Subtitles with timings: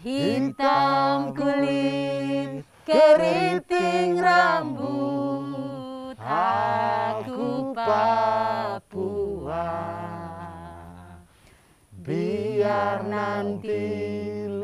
[0.00, 9.68] Hitam kulit, keriting rambut, aku Papua.
[12.00, 13.84] Biar nanti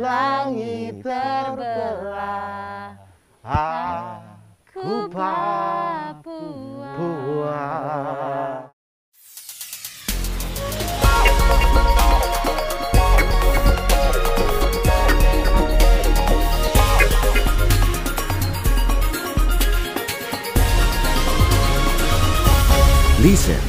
[0.00, 2.96] langit terbelah,
[3.44, 6.96] aku Papua.
[23.36, 23.64] Listen,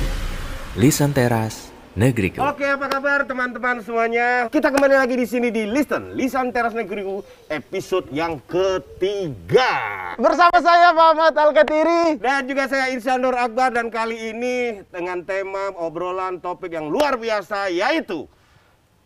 [0.79, 2.39] listen teras negeriku.
[2.39, 4.47] Oke, apa kabar teman-teman semuanya?
[4.47, 7.19] Kita kembali lagi di sini di Listen, Lisan Teras Negeriku,
[7.51, 9.67] episode yang ketiga.
[10.15, 12.15] Bersama saya Muhammad Al-Katiri.
[12.15, 17.19] Dan juga saya Irsyad Nur Akbar dan kali ini dengan tema obrolan topik yang luar
[17.19, 18.23] biasa yaitu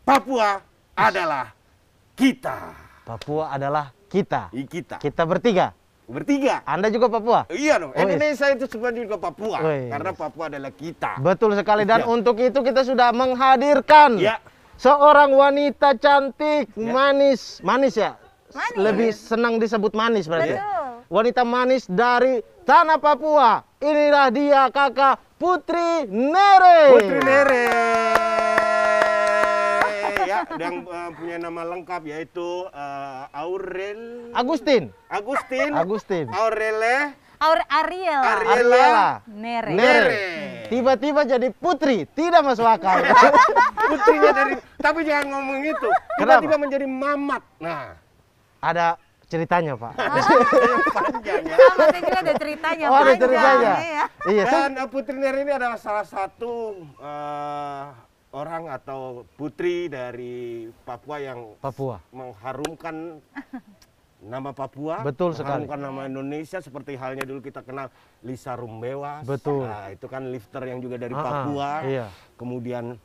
[0.05, 0.62] Papua
[0.93, 1.57] adalah
[2.13, 2.77] kita.
[3.01, 4.53] Papua adalah kita.
[4.53, 5.01] I kita.
[5.01, 5.73] Kita bertiga.
[6.12, 6.62] Bertiga.
[6.63, 7.48] Anda juga Papua?
[7.48, 8.04] Iya dong, Oh, iya.
[8.05, 9.57] Indonesia itu sebenarnya juga Papua.
[9.57, 9.90] Oh, iya.
[9.90, 11.12] Karena Papua adalah kita.
[11.17, 12.07] Betul sekali dan Ya.
[12.07, 14.37] untuk itu kita sudah menghadirkan Ya.
[14.76, 16.91] seorang wanita cantik, Ya.
[16.91, 18.20] manis, manis ya.
[18.51, 18.76] Manis.
[18.76, 20.59] Lebih senang disebut manis berarti.
[20.59, 21.07] Betul.
[21.07, 23.63] Wanita manis dari tanah Papua.
[23.79, 26.93] Inilah dia kakak Putri Nere.
[26.93, 27.90] Putri Nere.
[30.57, 34.89] Ya, yang eh, punya nama lengkap yaitu eh, Aurel Agustin.
[35.11, 36.25] Agustin Agustin.
[36.33, 38.21] Aurele Aur Ariela.
[38.37, 39.07] Ariela Ariela.
[39.25, 39.71] Nere.
[39.73, 40.25] Nere.
[40.70, 43.01] Tiba-tiba jadi putri, tidak masuk akal.
[43.89, 45.89] Putrinya dari tapi jangan ngomong itu.
[46.21, 47.41] Tiba-tiba menjadi Mamat.
[47.57, 47.98] Nah,
[48.61, 48.93] Ada
[49.26, 49.98] ceritanya, Pak.
[51.01, 51.57] panjang ya.
[52.21, 52.85] Ada ceritanya.
[52.93, 53.73] Oh, ada ceritanya.
[53.81, 54.03] iya.
[54.29, 57.85] Iya, Dan eh, Putri Nere ini adalah salah satu eh,
[58.32, 61.99] orang atau putri dari Papua yang Papua.
[62.10, 63.20] mengharumkan
[64.23, 65.66] nama Papua, Betul sekali.
[65.66, 67.91] mengharumkan nama Indonesia seperti halnya dulu kita kenal
[68.22, 69.25] Lisa Rumbewas.
[69.25, 69.66] Betul.
[69.66, 71.72] Nah, itu kan lifter yang juga dari Ah, ah, Papua.
[71.83, 72.05] iya.
[72.38, 72.95] Kemudian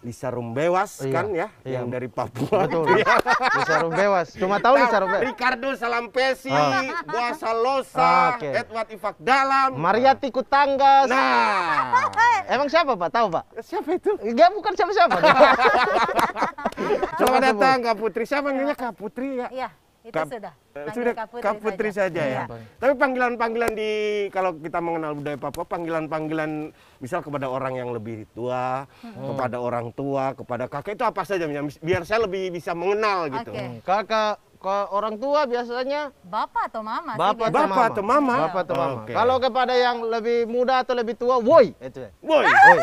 [0.00, 1.76] Lisa Rumbewas Iya, kan ya, iya.
[1.76, 2.64] yang dari Papua.
[2.64, 2.96] Betul.
[3.04, 3.20] ya.
[3.52, 4.32] Lisa Rumbewas.
[4.32, 5.22] Cuma tahu Lisa Rumbewas.
[5.26, 7.04] Ricardo Salampesi, Ah.
[7.04, 8.48] Buasa Losa, Ah, oke.
[8.48, 9.76] Edward Ifak Dalam.
[9.76, 11.04] Mariati Kutanggas.
[11.04, 12.08] Nah,
[12.48, 13.10] Emang siapa, Pak?
[13.10, 13.44] Tahu, Pak?
[13.60, 14.10] siapa itu?
[14.26, 15.16] Dia bukan siapa-siapa.
[17.20, 18.24] Selamat datang Kak Putri.
[18.24, 19.46] Saya manggilnya Kak Putri ya.
[19.52, 19.68] Iya,
[20.10, 20.52] itu Kap- sudah.
[20.52, 22.44] eh, Panggil sudah Kak Putri Putri saja, ya.
[22.50, 22.58] Iya.
[22.76, 23.90] Tapi panggilan-panggilan di
[24.28, 26.50] kalau kita mengenal budaya Papua, panggilan-panggilan
[26.98, 31.78] misal kepada orang yang lebih tua, kepada orang tua, kepada kakek itu apa saja Misalnya,
[31.80, 33.54] biar saya lebih bisa mengenal gitu.
[33.54, 33.80] Oke.
[33.86, 37.64] Kakak ke orang tua biasanya Bapak atau mama sih bapak biasanya?
[37.64, 38.34] Bapak atau mama?
[38.44, 38.96] Bapak atau mama.
[39.00, 39.12] Oke.
[39.16, 41.98] Kalau kepada yang lebih muda atau lebih tua, woi itu.
[42.04, 42.10] ya.
[42.20, 42.78] Woi, Woi.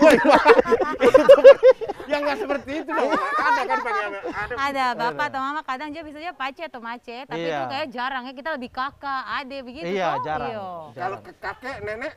[0.00, 0.16] woi,
[2.10, 3.12] yang nggak seperti itu dong.
[3.12, 4.54] Ada kan panggilan ada.
[4.56, 7.56] Ada bapak atau mama kadang dia biasanya pace atau mace, tapi Iya.
[7.60, 10.48] itu kayak jarang ya kita lebih kakak, ade begitu Iya, jarang.
[10.48, 10.68] Iya.
[10.96, 12.12] Kalau ke kakek, nenek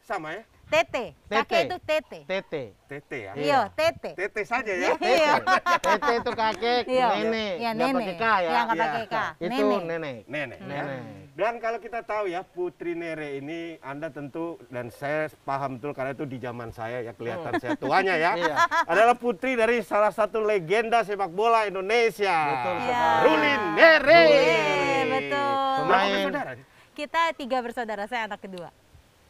[0.00, 0.42] sama ya?
[0.64, 1.60] Tete, kakek Tete.
[1.62, 2.18] itu tete.
[2.24, 2.62] Tete.
[2.84, 3.32] Tete ya.
[3.34, 4.10] Iya, tete.
[4.14, 4.96] Tete saja ya.
[4.96, 5.32] Iya.
[5.78, 7.08] Tete itu kakek, Iya.
[7.14, 7.54] nenek.
[7.56, 7.94] Iya, nenek.
[7.94, 8.40] pakai K ya.
[8.44, 8.84] Iya, nggak Iya.
[8.84, 9.16] pakai K.
[9.36, 9.82] Itu Nenek.
[9.84, 10.16] nenek.
[10.26, 10.58] Nenek.
[10.58, 10.66] ya.
[10.66, 11.00] Nenek.
[11.34, 16.12] Dan kalau kita tahu ya Putri Nere ini Anda tentu dan saya paham betul karena
[16.12, 18.30] itu di zaman saya ya kelihatan saya tuanya ya.
[18.34, 18.54] Iya.
[18.86, 22.30] Adalah putri dari salah satu legenda sepak bola Indonesia.
[22.52, 22.86] Betul Iya.
[22.86, 23.22] sekali.
[23.26, 24.22] Ruli Nere.
[24.22, 25.50] Iya, betul.
[25.74, 26.10] Berapa Pemain.
[26.14, 26.52] bersaudara?
[26.94, 28.70] Kita tiga bersaudara, saya anak kedua.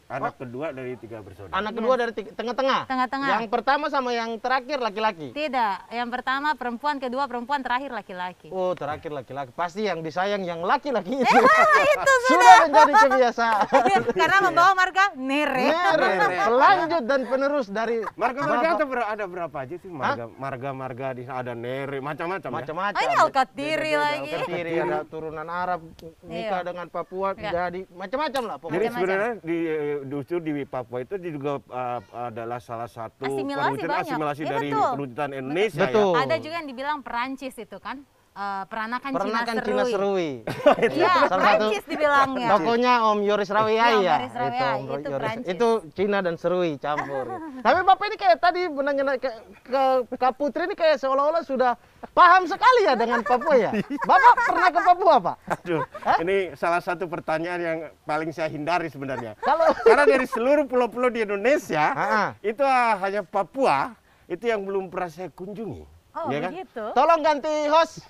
[0.07, 1.55] Anak kedua dari tiga bersaudara.
[1.55, 2.81] Anak kedua dari tiga- tengah-tengah.
[2.85, 3.29] Tengah-tengah.
[3.31, 5.33] Yang pertama sama yang terakhir laki-laki.
[5.33, 8.49] Tidak, yang pertama perempuan, kedua perempuan, terakhir laki-laki.
[8.49, 9.51] Oh, terakhir laki-laki.
[9.51, 11.25] Pasti yang disayang yang laki-laki itu.
[11.95, 13.61] itu Sudah menjadi kebiasaan.
[14.21, 15.69] Karena membawa marga Nere.
[15.69, 16.13] Nere,
[16.45, 21.41] pelanjut dan penerus dari Marga-marga ada, ber- ada berapa aja sih marga marga-marga di sana
[21.41, 22.55] ada Nere macam-macam ya.
[22.55, 22.95] macam-macam.
[22.95, 24.31] Ah, ini Alkatiri lagi.
[24.35, 25.81] Alkatiri, ada turunan Arab
[26.23, 26.63] nikah Iya.
[26.63, 27.51] dengan Papua Iya.
[27.51, 28.81] jadi macam-macam lah Jadi pokoknya.
[28.85, 29.01] Macam-macam.
[29.01, 29.59] sebenarnya di
[30.05, 34.03] justru di Papua itu juga uh, adalah salah satu Asimilasi banyak.
[34.03, 34.91] asimilasi Iya, dari betul.
[34.99, 36.11] perwujudan Indonesia Betul.
[36.11, 36.23] ya.
[36.27, 37.97] Ada juga yang dibilang Perancis itu kan.
[38.35, 39.93] Eh, peranakan, Peranakan Cina Cina Serui.
[39.95, 40.31] Serui.
[40.99, 42.49] Iya, Salah satu Perancis dibilangnya.
[42.51, 44.17] Tokonya Om Yoris Rawiai Iya, Om ya.
[44.19, 47.31] Yoris Rawiai, Om itu Yoris- itu Cina dan Serui campur.
[47.63, 49.31] Tapi Bapak ini kayak tadi menanya ke,
[49.63, 49.83] ke
[50.19, 51.79] Kak Putri ini kayak seolah-olah sudah
[52.11, 53.71] paham sekali ya dengan Papua ya.
[54.03, 55.37] Bapak pernah ke Papua, Pak?
[55.55, 55.83] Aduh,
[56.27, 59.39] ini salah satu pertanyaan yang paling saya hindari sebenarnya.
[59.47, 61.95] Kalau Karena dari seluruh pulau-pulau di Indonesia,
[62.43, 62.67] itu
[62.99, 63.95] hanya Papua
[64.27, 65.94] itu yang belum pernah saya kunjungi.
[66.15, 66.51] Oh, Iya kan?
[66.55, 66.85] begitu.
[66.95, 68.07] Tolong ganti host.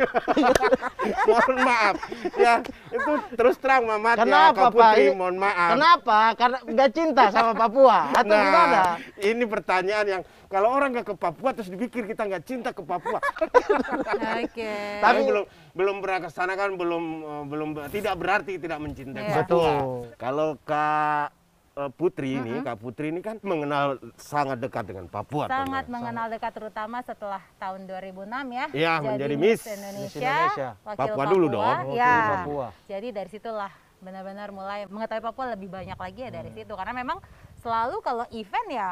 [1.27, 1.97] mohon maaf
[2.35, 2.61] ya
[2.91, 4.93] itu terus terang Mamat Kenapa ya, Kak Putri, Pak?
[4.99, 6.19] Ini- mohon maaf Kenapa?
[6.35, 8.81] Karena nggak cinta sama Papua atau nah gimana?
[9.19, 13.19] ini pertanyaan yang kalau orang nggak ke Papua terus dipikir kita nggak cinta ke Papua
[14.45, 14.73] Oke.
[15.01, 19.35] tapi belum belum pernah ke sana kan belum eh, belum tidak berarti tidak mencintai Iya.
[19.39, 19.75] Papua Betul.
[20.17, 21.29] kalau Kak
[21.75, 26.53] eh, Putri ini Kak Putri ini kan mengenal sangat dekat dengan Papua Sangat mengenal dekat
[26.53, 28.65] terutama setelah tahun 2006 ya.
[28.71, 30.69] Iya, Jadi menjadi Miss Indonesia, Miss Indonesia.
[30.81, 31.65] wakil Papua dulu dong.
[31.65, 32.15] Wakil Ya.
[32.37, 32.67] Papua.
[32.85, 36.37] Jadi dari situlah benar-benar mulai mengetahui Papua lebih banyak lagi ya Hmm.
[36.37, 37.19] dari situ karena memang
[37.57, 38.91] selalu kalau event ya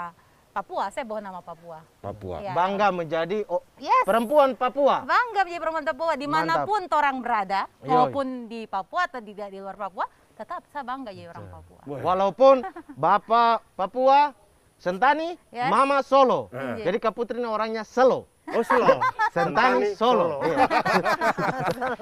[0.52, 1.80] Papua, saya bawa nama Papua.
[1.98, 2.52] Papua Iya.
[2.52, 4.04] Bangga menjadi oh, Yes.
[4.04, 5.00] perempuan Papua.
[5.00, 7.88] Bangga menjadi perempuan Papua di mana pun orang berada, Yoi.
[7.88, 10.04] maupun di Papua atau tidak di luar Papua,
[10.42, 11.78] tetap saya bangga jadi orang Papua.
[11.86, 12.56] Walaupun
[12.94, 14.34] Bapak Papua,
[14.74, 15.70] Sentani, Yes.
[15.70, 16.50] Mama Solo.
[16.50, 16.82] Eh.
[16.82, 18.26] Jadi Kak Putri ini orangnya Solo.
[18.50, 18.98] Oh Solo
[19.30, 20.42] Sentani, Solo.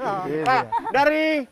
[0.00, 0.56] Pak, iya.
[0.90, 1.44] dari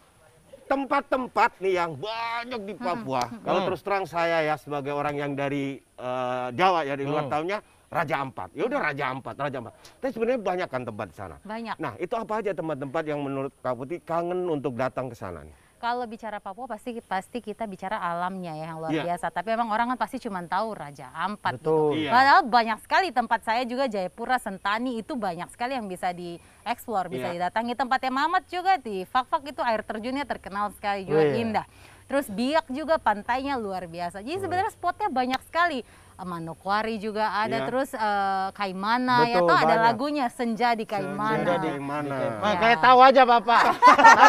[0.64, 3.28] tempat-tempat nih yang banyak di Papua.
[3.40, 7.32] Kalau terus terang saya ya sebagai orang yang dari eh, Jawa ya di luar Hmm.
[7.32, 7.58] tahunnya
[7.88, 8.48] Raja Ampat.
[8.52, 9.72] Ya udah Raja Ampat, Raja Ampat.
[9.96, 11.36] Tapi sebenarnya banyak kan tempat di sana.
[11.40, 11.76] Banyak.
[11.80, 15.56] Nah, itu apa aja tempat-tempat yang menurut Kak Putih kangen untuk datang ke sana nih?
[15.78, 19.02] Kalau bicara Papua pasti pasti kita bicara alamnya ya yang luar Iya.
[19.06, 19.30] biasa.
[19.30, 21.62] Tapi emang orang kan pasti cuma tahu Raja Ampat.
[21.62, 21.94] Betul.
[21.94, 22.02] Gitu.
[22.04, 22.10] Iya.
[22.10, 27.30] Padahal banyak sekali tempat saya juga Jayapura, Sentani itu banyak sekali yang bisa dieksplor, bisa
[27.30, 27.46] Iya.
[27.48, 27.72] didatangi.
[27.72, 31.34] Tempatnya Mamat juga di Fak-Fak itu air terjunnya terkenal sekali juga Iya.
[31.38, 31.66] indah.
[32.08, 34.24] Terus Biak juga pantainya luar biasa.
[34.24, 35.84] Jadi sebenarnya spotnya banyak sekali.
[36.18, 37.66] Eh, Manokwari juga ada, Iya.
[37.70, 39.86] terus eh, Kaimana ya, Betul, tuh ada banyak.
[39.86, 41.46] lagunya Senja di Kaimana.
[41.46, 42.14] Senja di mana?
[42.42, 42.58] Wah, Ya.
[42.58, 43.62] kayak tahu aja Bapak.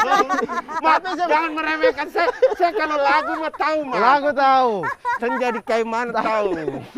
[0.86, 2.30] Mat, jangan meremehkan saya.
[2.54, 3.98] Saya kalau lagu mah tahu, Mat.
[3.98, 4.74] Lagu tahu.
[5.18, 6.50] Senja di Kaiman tahu.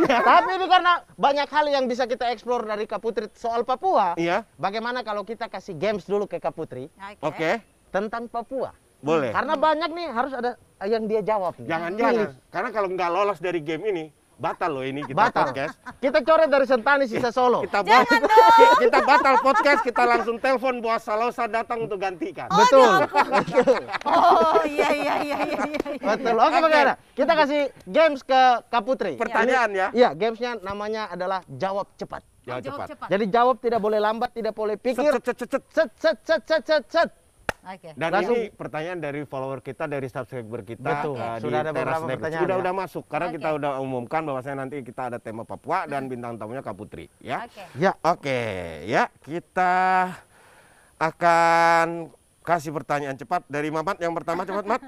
[0.03, 4.19] Tapi ini karena banyak hal yang bisa kita eksplor dari Kak Putri soal Papua.
[4.19, 7.63] Iya, Bagaimana kalau kita kasih games dulu ke Kak Putri oke.
[7.89, 8.75] tentang Papua?
[8.99, 9.31] Boleh.
[9.31, 11.55] Karena banyak nih harus ada yang dia jawab.
[11.57, 12.37] Jangan-jangan.
[12.51, 14.05] Karena kalau nggak lolos dari game ini,
[14.41, 15.53] batal loh ini kita Batal.
[15.53, 15.77] podcast.
[16.01, 17.61] Kita coret dari Sentani sisa Solo.
[17.61, 18.17] Kita batal,
[18.81, 22.49] kita batal podcast, kita langsung telepon Bos Salosa datang untuk gantikan.
[22.49, 22.89] Betul.
[24.11, 25.59] Oh iya iya iya iya.
[25.63, 26.07] iya.
[26.17, 26.35] Betul.
[26.35, 26.93] Oke, bagaimana?
[27.13, 29.15] Kita kasih games ke Kak Putri.
[29.15, 29.87] Pertanyaan ya.
[29.93, 32.25] Iya, gamesnya namanya adalah jawab cepat.
[32.41, 32.87] Jawab Jawab cepat.
[32.97, 33.07] cepat.
[33.13, 35.13] Jadi jawab tidak boleh lambat, tidak boleh pikir.
[35.13, 35.63] Cet, cet, cet, cet.
[35.69, 37.09] Set, set, set, set, set, set.
[37.61, 37.93] Oke.
[37.93, 38.33] Dan Langsung.
[38.33, 40.81] ini pertanyaan dari follower kita, dari subscriber kita.
[40.81, 41.13] Betul.
[41.13, 42.61] di Sudah ada Teras beberapa pertanyaan Sudah ya.
[42.65, 43.35] udah masuk karena Oke.
[43.37, 47.45] kita udah umumkan bahwasanya nanti kita ada tema Papua dan bintang tamunya Kak Putri, ya.
[47.45, 47.63] Oke.
[47.77, 48.41] Ya, Oke,
[48.89, 49.73] ya kita
[50.97, 52.09] akan
[52.41, 54.01] kasih pertanyaan cepat dari Mamat.
[54.01, 54.81] Yang pertama cepat, Mat.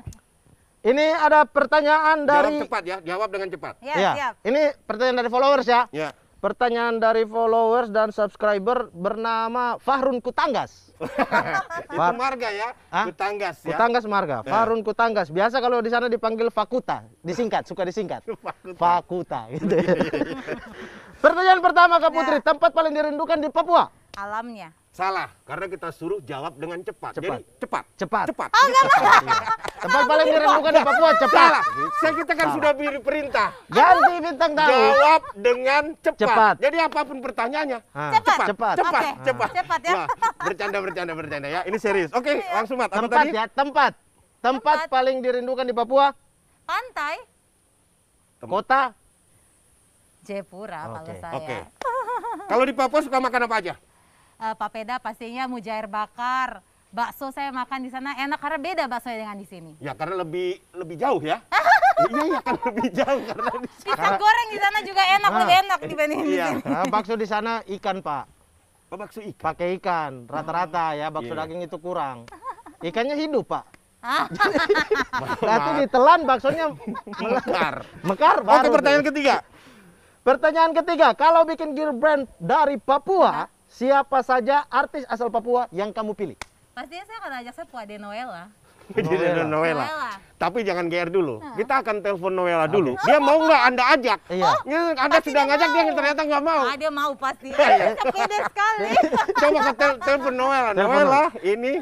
[0.90, 3.74] ini ada pertanyaan dari Jawab cepat ya, jawab dengan cepat.
[3.86, 4.34] Ya, Ya, siap.
[4.42, 5.86] Ini pertanyaan dari followers ya.
[5.94, 6.10] Ya.
[6.44, 10.92] Pertanyaan dari followers dan subscriber bernama Fahrun Kutanggas.
[11.95, 13.07] Itu marga ya, Hah?
[13.07, 13.72] Kutanggas ya.
[13.72, 14.51] Kutanggas marga, Ya.
[14.51, 15.31] Fahrun Kutanggas.
[15.31, 18.28] Biasa kalau di sana dipanggil Fakuta, disingkat, suka disingkat.
[18.44, 18.75] Fakuta.
[18.75, 19.72] Fakuta gitu.
[21.24, 22.16] Pertanyaan pertama Kak Ya.
[22.19, 23.88] Putri, tempat paling dirindukan di Papua?
[24.19, 24.75] Alamnya.
[24.94, 27.18] Salah, karena kita suruh jawab dengan cepat.
[27.18, 27.42] Cepat.
[27.42, 27.84] Jadi cepat.
[27.98, 28.25] Cepat.
[28.30, 28.50] Cepat.
[29.81, 31.34] Tempat paling dirindukan di Papua cepat.
[31.50, 31.63] Salah.
[31.98, 33.48] Saya kita kan sudah beri perintah.
[33.68, 34.69] Ganti bintang tamu.
[34.69, 36.19] Jawab dengan cepat.
[36.22, 36.56] Cepat.
[36.62, 38.38] Jadi apa pun pertanyaannya, Ah, Cepat.
[38.45, 38.75] Cepat.
[38.78, 39.10] cepat, Oke.
[39.25, 39.50] cepat.
[39.51, 39.94] Cepat ya.
[39.98, 40.07] Wah,
[40.45, 41.62] bercanda, bercanda, bercanda ya.
[41.66, 42.13] Ini serius.
[42.13, 42.94] Oke, langsung Mat.
[42.94, 43.30] Apa Tempat tadi?
[43.34, 43.92] ya, tempat.
[44.46, 44.94] Tempat Tempat.
[44.94, 46.13] paling dirindukan di Papua,
[46.69, 47.18] Pantai.
[48.39, 48.94] kota.
[50.22, 51.34] Jayapura kalau Oke, saya.
[51.34, 51.57] Oke.
[52.46, 53.74] Kalau di Papua suka makan apa aja?
[54.35, 56.59] Eh, papeda pastinya mujair bakar.
[56.89, 59.74] Bakso saya makan di sana enak karena beda bakso dengan di sini.
[59.81, 61.41] Ya karena lebih lebih jauh ya.
[62.12, 65.39] iya, iya kan lebih jauh karena di Pisang goreng di sana juga enak, Ah.
[65.39, 66.46] lebih enak dibanding di Iya.
[66.48, 66.62] sini.
[66.63, 68.24] Nah, bakso di sana ikan, Pak.
[68.89, 69.41] Oh, bakso ikan.
[69.43, 71.39] Pakai ikan, rata-rata ya, bakso Iya.
[71.41, 72.29] daging itu kurang.
[72.79, 73.65] Ikannya hidup, Pak.
[74.03, 74.27] Ah,
[75.41, 76.75] Nanti ditelan baksonya
[77.08, 77.75] Mekar.
[78.03, 78.69] mekar Oke, baru.
[78.69, 79.36] pertanyaan ketiga.
[80.22, 83.48] Pertanyaan ketiga, kalau bikin gear brand dari Papua,
[83.84, 86.38] siapa saja artis asal Papua yang kamu pilih?
[86.72, 88.48] pastinya saya akan ajak saya Puade Noela.
[88.96, 89.84] Ada Noela.
[89.86, 90.12] Noela.
[90.36, 91.40] Tapi jangan GR dulu.
[91.54, 92.96] Kita akan telepon Noela dulu.
[93.00, 94.20] Dia mau nggak Anda ajak?
[94.28, 94.52] Iya.
[94.66, 96.62] Ya, Anda sudah ngajak dia ternyata nggak mau.
[96.66, 97.52] Ah, dia mau pasti.
[97.56, 97.96] Iya.
[98.16, 98.90] Pede sekali.
[99.34, 100.70] Coba ke tel- telepon Noela.
[100.72, 101.74] Telepon Noela, ini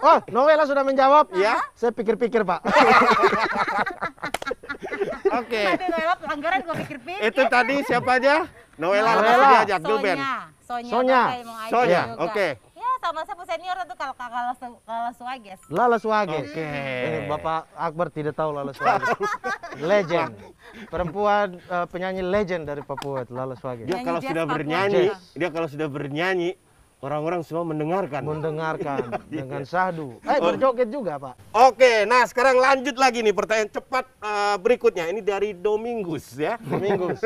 [0.00, 1.28] Oh, Noela sudah menjawab.
[1.34, 1.60] Ya.
[1.76, 2.64] Saya pikir-pikir, Pak.
[5.30, 5.62] oke.
[5.68, 7.20] Puade Noela pelanggaran gue pikir-pikir.
[7.26, 8.48] Itu tadi siapa aja?
[8.74, 9.20] Noela Noela.
[9.20, 10.20] langsung diajak Girl Band.
[10.70, 10.92] Sonya.
[10.94, 11.22] Sonya.
[11.66, 12.02] Sonya.
[12.22, 12.48] oke.
[12.78, 14.54] Ya sama saya senior itu kalau kalau
[14.86, 15.60] kalau Suages.
[15.66, 16.46] Lala Suwages.
[16.46, 16.62] Oke.
[17.10, 19.18] Ini Bapak Akbar tidak tahu Lala Suwages.
[19.82, 20.32] legend.
[20.86, 23.90] Perempuan eh, penyanyi legend dari Papua itu Lala Suwages.
[23.90, 24.54] Dia kalau sudah Papua.
[24.56, 26.54] bernyanyi, dia kalau sudah bernyanyi
[27.00, 28.20] orang-orang semua mendengarkan.
[28.22, 30.20] mendengarkan dengan sahdu.
[30.22, 31.34] Eh berjoget juga pak.
[31.50, 35.10] Oke, nah sekarang lanjut lagi nih pertanyaan cepat eh, berikutnya.
[35.10, 36.56] Ini dari Domingus ya.
[36.62, 37.18] Domingus.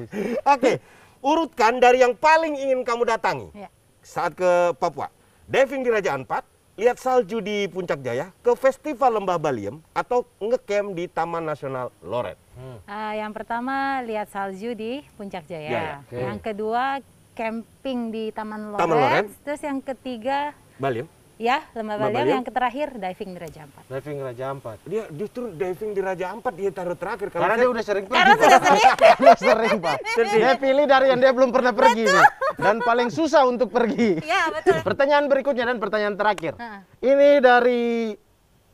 [0.54, 0.82] Oke,
[1.20, 3.68] urutkan dari yang paling ingin kamu datangi Ya.
[4.00, 5.08] saat ke Papua.
[5.44, 10.94] Diving di Raja Ampat, lihat salju di Puncak Jaya, ke Festival Lembah Baliem, atau ngecamp
[10.94, 12.38] di Taman Nasional Loret.
[12.84, 15.68] Ah, yang pertama lihat salju di Puncak Ya, Jaya.
[15.68, 15.94] ya.
[16.00, 16.16] Oke.
[16.16, 16.84] Yang kedua
[17.32, 18.80] camping di Taman Lorentz.
[18.80, 19.32] Taman Lorentz.
[19.42, 21.08] Terus yang ketiga Baliem?
[21.40, 22.16] Ya Lembah Baliem.
[22.20, 22.34] Baliem.
[22.36, 23.82] Yang terakhir diving di Raja Ampat.
[23.88, 24.78] Diving Raja Ampat.
[24.84, 27.32] Dia justru diving di Raja Ampat dia taruh terakhir.
[27.32, 28.20] Karena dia udah sering pergi.
[28.20, 28.88] Karena sudah sering.
[29.20, 29.98] Dia sering pak.
[30.40, 32.26] Dia pilih dari yang dia belum pernah pergi nih.
[32.60, 34.20] Dan paling susah untuk pergi.
[34.20, 34.84] Ya betul.
[34.84, 36.60] Pertanyaan berikutnya dan pertanyaan terakhir.
[36.60, 36.84] Hah.
[37.00, 38.12] Ini dari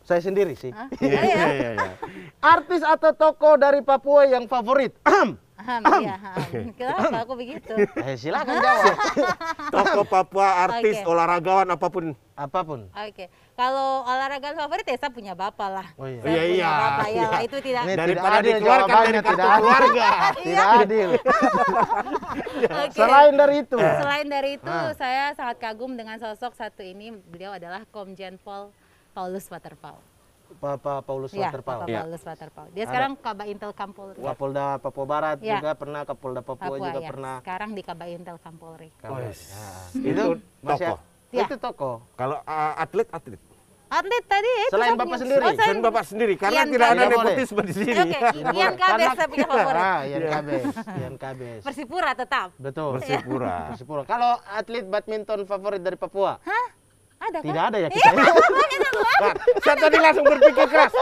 [0.07, 0.71] saya sendiri sih.
[1.03, 1.93] Iya, iya, iya, iya.
[2.39, 4.95] Artis atau tokoh dari Papua yang favorit?
[5.67, 6.15] Aham, iya.
[6.79, 7.75] Kenapa aku begitu?
[7.75, 8.95] eh silakan jawab.
[9.75, 11.11] Tokoh Papua, artis, Oke.
[11.11, 12.15] olahragawan, apa pun.
[12.33, 12.87] Apa pun.
[12.93, 15.89] Oke, kalau olahraga favorit ya saya punya bapak lah.
[15.97, 16.21] Oh iya.
[16.21, 16.71] Saya Iya, punya iya.
[16.71, 17.83] bapak ya lah itu tidak.
[17.83, 20.09] Ini tidak Daripada adil dikeluarkan dari kartu tidak keluarga.
[20.47, 21.09] Tidak adil.
[22.85, 22.95] Oke.
[22.95, 23.77] Selain dari itu.
[23.77, 24.93] Selain dari itu, Ah.
[24.95, 27.11] saya sangat kagum dengan sosok satu ini.
[27.27, 28.71] Beliau adalah Komjen Pol
[29.11, 29.97] Paulus Waterpau.
[30.57, 31.85] Papa Paulus Ya, Waterpau.
[31.85, 32.01] Iya.
[32.03, 32.67] Paulus Waterpau.
[32.71, 34.19] Dia sekarang Kabak Intel Kampolri.
[34.19, 35.59] Kapolda Papua Barat Ya.
[35.59, 37.11] juga pernah, Kapolda Papua, juga ya.
[37.11, 37.35] pernah.
[37.41, 38.89] Sekarang di Kabak Intel Kampolri.
[39.03, 39.41] Oh, yes.
[39.93, 40.25] Itu Itu
[40.63, 40.99] tokoh.
[41.31, 41.45] Ya.
[41.45, 41.97] Itu tokoh.
[42.15, 43.41] Kalau uh, atlet, atlet.
[43.87, 45.39] Atlet tadi itu Selain Bapak sendiri?
[45.41, 47.93] Oh, Dan Bapak sendiri, karena Ian tidak ada nepotisme di sini.
[47.95, 48.19] Oke,
[48.51, 49.79] Ian Kabes saya punya favorit.
[49.79, 50.65] Ah, Ian Kabes.
[50.99, 51.61] Ian Kabes.
[51.63, 52.49] Persipura tetap.
[52.59, 52.99] Betul.
[52.99, 53.71] Persipura.
[53.71, 54.03] Persipura.
[54.03, 56.43] Kalau atlet badminton favorit dari Papua?
[56.43, 56.67] Hah?
[57.17, 57.47] Ada kan?
[57.49, 58.11] Tidak ada ya kita.
[59.17, 59.33] Nah,
[59.65, 60.93] saya tadi langsung berpikir keras.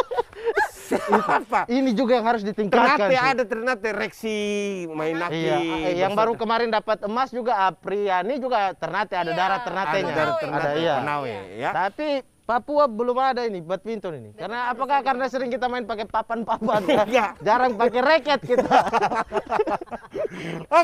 [0.85, 1.67] Siapa?
[1.67, 2.95] Ini juga yang harus ditingkatkan.
[2.95, 3.19] Ternate sih.
[3.19, 4.39] ada Ternate Reksi,
[4.87, 5.35] Mainaki.
[5.41, 9.35] Iya, eh, yang baru kemarin dapat emas juga Apriani juga Ternate ada Iya.
[9.35, 10.15] darah ada Ternatenya.
[10.15, 10.39] dari Penawe.
[10.39, 10.95] Ternate, Ada iya.
[10.95, 11.71] Penawe, ya.
[11.73, 12.09] Tapi
[12.45, 14.31] Papua belum ada ini badminton ini.
[14.37, 16.85] Karena apakah karena sering kita main pakai papan-papan?
[16.93, 17.05] ya?
[17.09, 17.27] Iya.
[17.41, 18.69] Jarang pakai racket kita.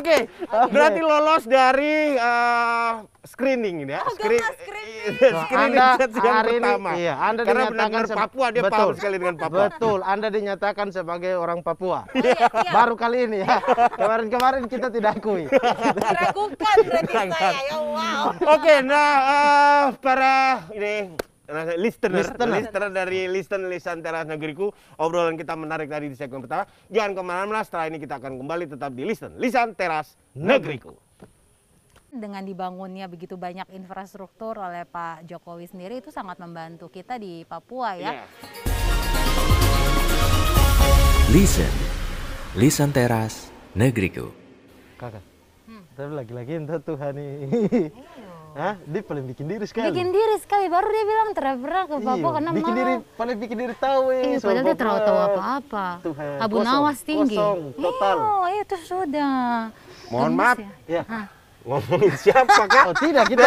[0.00, 0.30] Oke,
[0.72, 2.92] berarti lolos dari eh,
[3.28, 4.00] screening ini ya.
[4.08, 5.20] Oh, Screen- screening.
[5.20, 8.72] eh, screening Anda yang hari ini iya, Anda Karena dinyatakan Papua dia betul.
[8.72, 9.60] paham sekali dengan Papua.
[9.68, 12.08] Betul, Anda dinyatakan sebagai orang Papua.
[12.08, 12.72] Oh, iya, iya.
[12.72, 13.60] Baru kali ini ya.
[14.00, 15.44] Kemarin-kemarin kita tidak akui.
[15.44, 17.52] Diragukan berarti saya.
[17.68, 18.24] Ya wow.
[18.56, 21.28] Oke, nah eh, para ini
[21.76, 22.48] listener, Listener.
[22.62, 26.64] listener dari Listen Lisan Teras Negeriku, obrolan kita menarik tadi di segmen pertama.
[26.88, 30.94] Jangan ke mana-mana, setelah ini kita akan kembali tetap di Listen Lisan Teras Negeriku.
[32.10, 37.94] Dengan dibangunnya begitu banyak infrastruktur oleh Pak Jokowi sendiri itu sangat membantu kita di Papua
[37.94, 38.10] ya.
[38.10, 38.24] Iya.
[41.30, 41.70] Listen.
[42.58, 44.34] Lisan Teras Negeriku.
[44.98, 45.22] Kakak.
[45.70, 45.86] Hmm.
[45.94, 47.46] Tapi lagi-lagi entah Tuhan ini.
[48.50, 48.74] Hah?
[48.82, 49.88] Dia paling bikin diri sekali.
[49.88, 52.78] Bikin diri sekali baru dia bilang tidak pernah ke Papua Iya, karena bikin mau.
[52.78, 54.98] diri paling bikin diri tahu eh, Iya, padahal dia Papua.
[55.00, 55.86] tahu apa-apa.
[56.02, 57.36] Tuhan, Abu kosong, Nawas tinggi.
[57.36, 58.16] kosong, total.
[58.44, 59.34] Iya, itu sudah.
[60.08, 60.70] Mohon maaf, ya.
[60.88, 61.02] Ya.
[61.60, 62.84] Ngomongin siapa kak?
[62.86, 63.44] Oh tidak kita.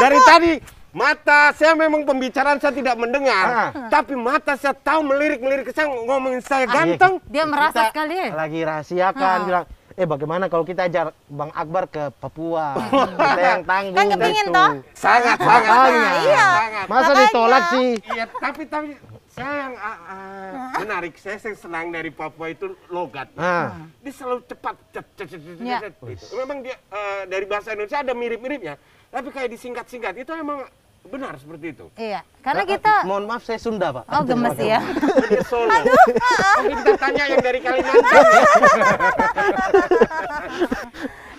[0.00, 0.52] Dari tadi
[0.90, 3.70] mata saya memang pembicaraan saya tidak mendengar, Ah.
[3.86, 7.22] tapi mata saya tahu melirik-melirik ke saya ngomongin saya iya, ganteng.
[7.24, 8.14] Dia merasa Kita sekali.
[8.16, 8.28] ya.
[8.32, 9.44] Lagi rahasiakan Ah.
[9.44, 9.64] bilang
[10.00, 12.72] Eh bagaimana kalau kita ajar Bang Akbar ke Papua?
[13.20, 13.96] kita yang tanggung.
[14.00, 14.56] Kan kepingin gitu.
[14.56, 14.70] toh?
[14.96, 15.76] Sangat, sangat, Makanya.
[15.76, 16.46] sangat, Iya.
[16.48, 16.86] sangat.
[16.88, 17.20] Masa Makanya.
[17.20, 17.88] ditolak sih?
[18.08, 18.88] Iya, tapi tapi
[19.28, 23.28] saya yang ah, ah, menarik, saya yang senang dari Papua itu logat.
[23.36, 25.78] Nah, Dia selalu cepat, cet, cet, cet, cet, Ya.
[25.84, 26.24] cet, gitu.
[26.40, 28.80] Memang dia eh, dari bahasa Indonesia ada mirip-miripnya,
[29.12, 30.64] tapi kayak disingkat-singkat itu emang
[31.08, 31.86] benar seperti itu.
[31.96, 34.04] Iya, karena kita mohon maaf saya Sunda pak.
[34.10, 34.78] Oh gemes ya.
[35.32, 35.72] Dia solo.
[35.72, 38.24] Mungkin kita tanya yang dari Kalimantan.
[38.24, 38.44] ya.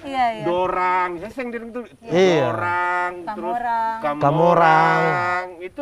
[0.01, 0.45] Iya, iya.
[0.49, 2.49] Dorang, saya sering bilang itu Iya.
[2.49, 3.37] Dorang, terus
[4.01, 4.17] Kamorang.
[4.17, 5.45] Kamorang.
[5.61, 5.81] Itu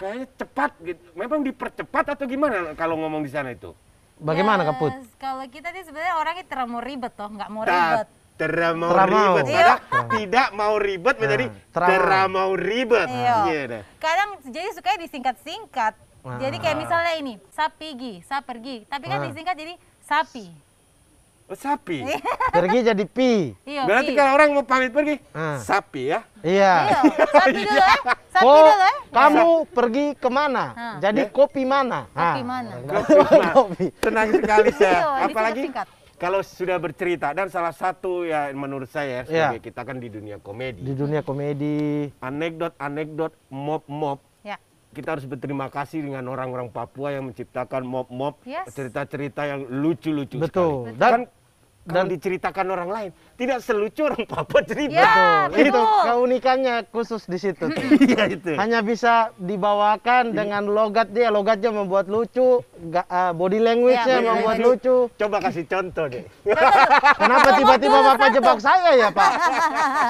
[0.00, 1.04] kayaknya cepat gitu.
[1.12, 3.76] Memang dipercepat atau gimana kalau ngomong di sana itu?
[4.16, 4.88] Bagaimana Ya, Kaput?
[5.20, 8.08] Kalau kita sih sebenarnya orangnya tidak mau ribet toh, nggak mau ribet.
[8.34, 9.34] Tera mau Tera mau.
[9.34, 9.44] ribet.
[9.48, 9.74] Iya.
[10.04, 12.30] Tidak mau ribet menjadi Nah, tera tera mau.
[12.30, 13.08] mau ribet.
[13.08, 13.36] Iya.
[13.46, 13.78] Gitu.
[13.96, 15.94] Kadang jadi suka disingkat-singkat.
[16.24, 16.80] Jadi kayak Ah.
[16.80, 18.82] misalnya ini, sa pergi, sa pergi.
[18.84, 19.24] Tapi kan Ah.
[19.24, 20.46] disingkat jadi sapi.
[21.44, 22.00] Oh, sapi.
[22.50, 23.52] Pergi jadi pi.
[23.62, 23.84] Iya.
[23.84, 24.16] Berarti pi.
[24.16, 25.60] kalau orang mau pamit pergi, Ah.
[25.60, 26.24] sapi ya.
[26.40, 26.74] Iya.
[26.88, 27.96] Iya, sapi dulu ya.
[28.32, 28.92] Sapi Kok dulu ya.
[29.12, 30.64] kamu pergi ke mana?
[30.72, 30.96] Ah.
[30.98, 32.08] Jadi kopi mana?
[32.08, 32.72] Kopi Ah, mana?
[33.52, 33.86] kopi.
[34.02, 35.00] Tenang sekali Iya, saya.
[35.22, 35.88] Apalagi disingkat-singkat.
[36.24, 39.52] Kalau sudah bercerita dan salah satu ya menurut saya Iya.
[39.52, 40.80] sebagai kita kan di dunia komedi.
[40.80, 42.08] Di dunia komedi.
[42.18, 44.56] Anekdot-anekdot mop-mop Ya.
[44.90, 48.72] kita harus berterima kasih dengan orang-orang Papua yang menciptakan mop-mop Yes.
[48.72, 50.88] cerita-cerita yang lucu-lucu Betul.
[50.88, 50.96] sekali.
[50.96, 51.22] Dan kan
[51.84, 54.96] kalau diceritakan orang lain tidak selucu orang Papua cerita.
[54.96, 55.12] Ya,
[55.46, 55.68] Betul.
[55.68, 57.66] Itu keunikannya khusus di situ.
[58.04, 58.52] Iya itu.
[58.54, 64.56] Hanya bisa dibawakan dengan logat dia, logatnya membuat lucu, ga- ah, body language-nya Iya, membuat
[64.56, 64.96] body lucu.
[65.14, 66.24] Coba kasih contoh deh.
[67.20, 69.30] Kenapa tiba-tiba Bapak jebak saya ya, Pak?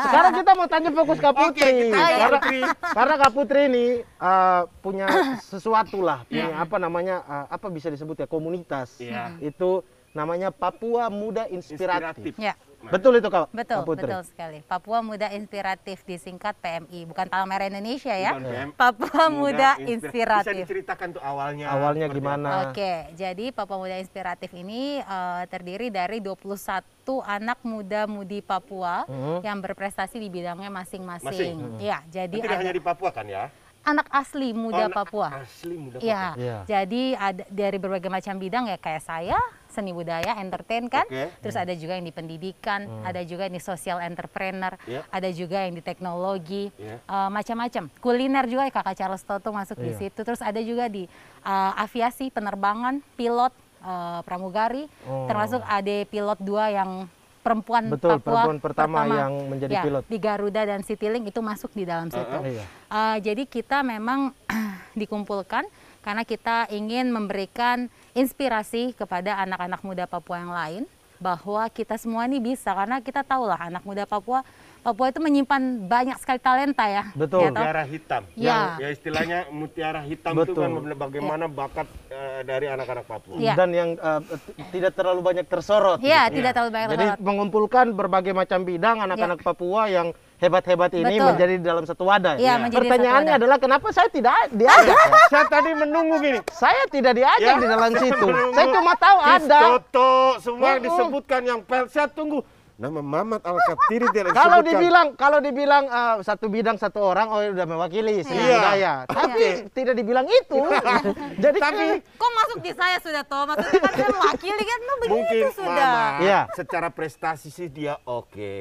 [0.05, 1.71] Sekarang kita mau tanya fokus Kak Putri.
[1.89, 2.59] kita Kak karena, Putri.
[2.93, 3.85] karena Kak Putri ini
[4.19, 5.07] uh, punya
[5.53, 6.61] sesuatu lah, punya Iya.
[6.61, 9.01] apa namanya, uh, apa bisa disebut ya, komunitas.
[9.01, 9.33] Iya.
[9.41, 9.81] Itu
[10.15, 12.23] namanya Papua Muda Inspiratif.
[12.23, 12.35] Inspiratif.
[12.39, 12.55] Ya.
[12.85, 14.05] Betul itu Kak, Betul, Kak Putri?
[14.05, 14.59] betul sekali.
[14.63, 18.37] Papua Muda Inspiratif disingkat PMI, bukan Palang Merah Indonesia ya.
[18.37, 18.69] Bukan PM.
[18.77, 20.55] Papua Muda Bisa Inspiratif.
[20.63, 21.73] diceritakan tuh awalnya.
[21.73, 22.49] Awalnya seperti gimana?
[22.69, 26.85] Oke, jadi Papua Muda Inspiratif ini eh, terdiri dari 21
[27.21, 29.41] anak muda-mudi Papua Mhm.
[29.41, 31.25] yang berprestasi di bidangnya masing-masing.
[31.27, 31.57] Masing.
[31.81, 32.13] Iya, apa.
[32.13, 33.49] jadi Tidak ada hanya di Papua kan ya?
[33.85, 35.29] Anak asli muda anak Papua.
[35.45, 36.41] Asli muda Iya, Papua.
[36.41, 36.57] Iya.
[36.65, 39.39] jadi ada dari berbagai macam bidang ya kayak saya
[39.69, 41.03] seni budaya, entertain kan.
[41.05, 41.35] Oke.
[41.43, 45.03] Terus ada juga yang di pendidikan, ada juga yang di social entrepreneur, Iya.
[45.11, 47.03] ada juga yang di teknologi, Iya.
[47.03, 47.91] eh, macam-macam.
[47.99, 49.99] Kuliner juga kakak Charles Toto masuk di Iya.
[49.99, 50.21] situ.
[50.23, 51.05] Terus ada juga di
[51.45, 55.27] eh, aviasi, penerbangan, pilot, eh, pramugari, Oh.
[55.29, 57.05] termasuk ada pilot dua yang
[57.45, 60.05] perempuan Betul, Papua perempuan pertama yang menjadi Ya, pilot.
[60.09, 62.25] di Garuda dan Citylink itu masuk di dalam situ.
[62.41, 62.65] Iya.
[62.89, 64.33] Uh, jadi kita memang
[65.01, 65.69] dikumpulkan
[66.01, 70.83] karena kita ingin memberikan inspirasi kepada anak-anak muda Papua yang lain
[71.21, 74.41] bahwa kita semua ini bisa karena kita tahu lah anak muda Papua
[74.85, 77.09] Papua itu menyimpan banyak sekali talenta ya.
[77.17, 77.49] Betul.
[77.49, 77.57] Ya?
[77.57, 78.23] Mutiara hitam.
[78.37, 78.77] Ya.
[78.77, 80.61] Ya istilahnya mutiara hitam itu Betul.
[80.61, 83.41] kan bagaimana bakat eh, dari anak-anak Papua.
[83.41, 83.57] Iya.
[83.57, 84.21] Dan yang uh,
[84.69, 86.05] tidak terlalu banyak tersorot.
[86.05, 86.45] Iya, gitu.
[86.45, 87.25] tidak terlalu banyak Jadi tersorot.
[87.25, 91.29] mengumpulkan berbagai macam bidang anak-anak Papua yang hebat-hebat ini Betul.
[91.33, 92.37] menjadi dalam satu wadah.
[92.37, 93.41] Iya, menjadi Pertanyaannya satu wadah.
[93.41, 94.93] adalah kenapa saya tidak diajak?
[94.93, 95.21] ya?
[95.33, 96.41] Saya tadi menunggu gini.
[96.53, 98.27] saya tidak diajak Ya, di dalam saya situ.
[98.29, 98.53] menunggu.
[98.53, 99.61] Saya cuma tahu ada.
[99.65, 100.13] Toto,
[100.45, 101.89] semua yang disebutkan yang pel.
[101.89, 102.45] Saya tunggu.
[102.75, 107.67] Nama Mamat Al-Katiri tidak Kalau dibilang kalau dibilang uh, satu bidang satu orang oh udah
[107.71, 108.51] mewakili seni Iya.
[108.59, 108.93] budaya.
[109.07, 110.59] Tapi tidak dibilang itu.
[111.45, 113.47] Jadi Tapi Kok masuk di saya sudah toh?
[113.47, 115.87] Maksudnya kan saya mewakili kan no, begitu mungkin sudah.
[115.87, 116.41] Mama Iya.
[116.51, 118.55] secara prestasi sih dia oke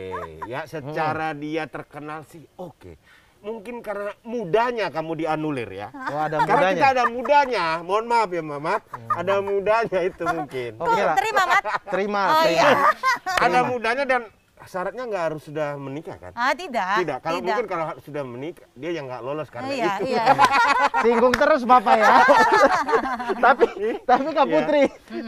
[0.46, 2.98] ya secara dia terkenal sih oke
[3.43, 6.88] mungkin karena mudanya kamu dianulir ya oh, ada karena kita mudanya.
[6.89, 8.81] ada mudanya mohon maaf ya Mamat
[9.12, 11.15] ada mudanya itu mungkin Oke lah.
[11.15, 11.63] Terima, Mat.
[11.86, 12.63] Terima, Oh, terima.
[12.63, 12.69] iya.
[13.38, 14.21] ada mudanya dan
[14.63, 17.03] syaratnya nggak harus sudah menikah kan Ah, tidak.
[17.03, 20.23] tidak kalau mungkin kalau sudah menikah dia yang nggak lolos karena Iya, itu iya.
[21.03, 22.15] Singgung terus Bapak ya.
[23.43, 23.65] tapi
[24.01, 24.53] tapi Kak Iya.
[24.56, 24.84] Putri,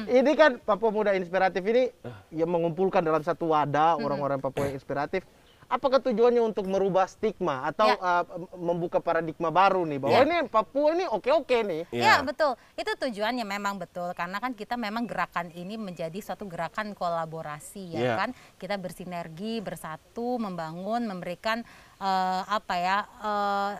[0.10, 1.92] ini kan Papua Muda Inspiratif ini
[2.32, 5.28] yang mengumpulkan dalam satu wadah orang-orang Papua yang inspiratif.
[5.66, 7.98] Apakah tujuannya untuk merubah stigma atau Ya.
[7.98, 8.24] uh,
[8.54, 10.22] membuka paradigma baru nih bahwa Ya.
[10.22, 11.82] ini Papua ini oke-oke nih.
[11.90, 12.16] Iya Iya.
[12.22, 17.98] betul, itu tujuannya memang betul karena kan kita memang gerakan ini menjadi suatu gerakan kolaborasi
[17.98, 18.14] ya Iya.
[18.16, 21.66] kan kita bersinergi bersatu membangun memberikan
[21.98, 23.72] eh, apa ya eh,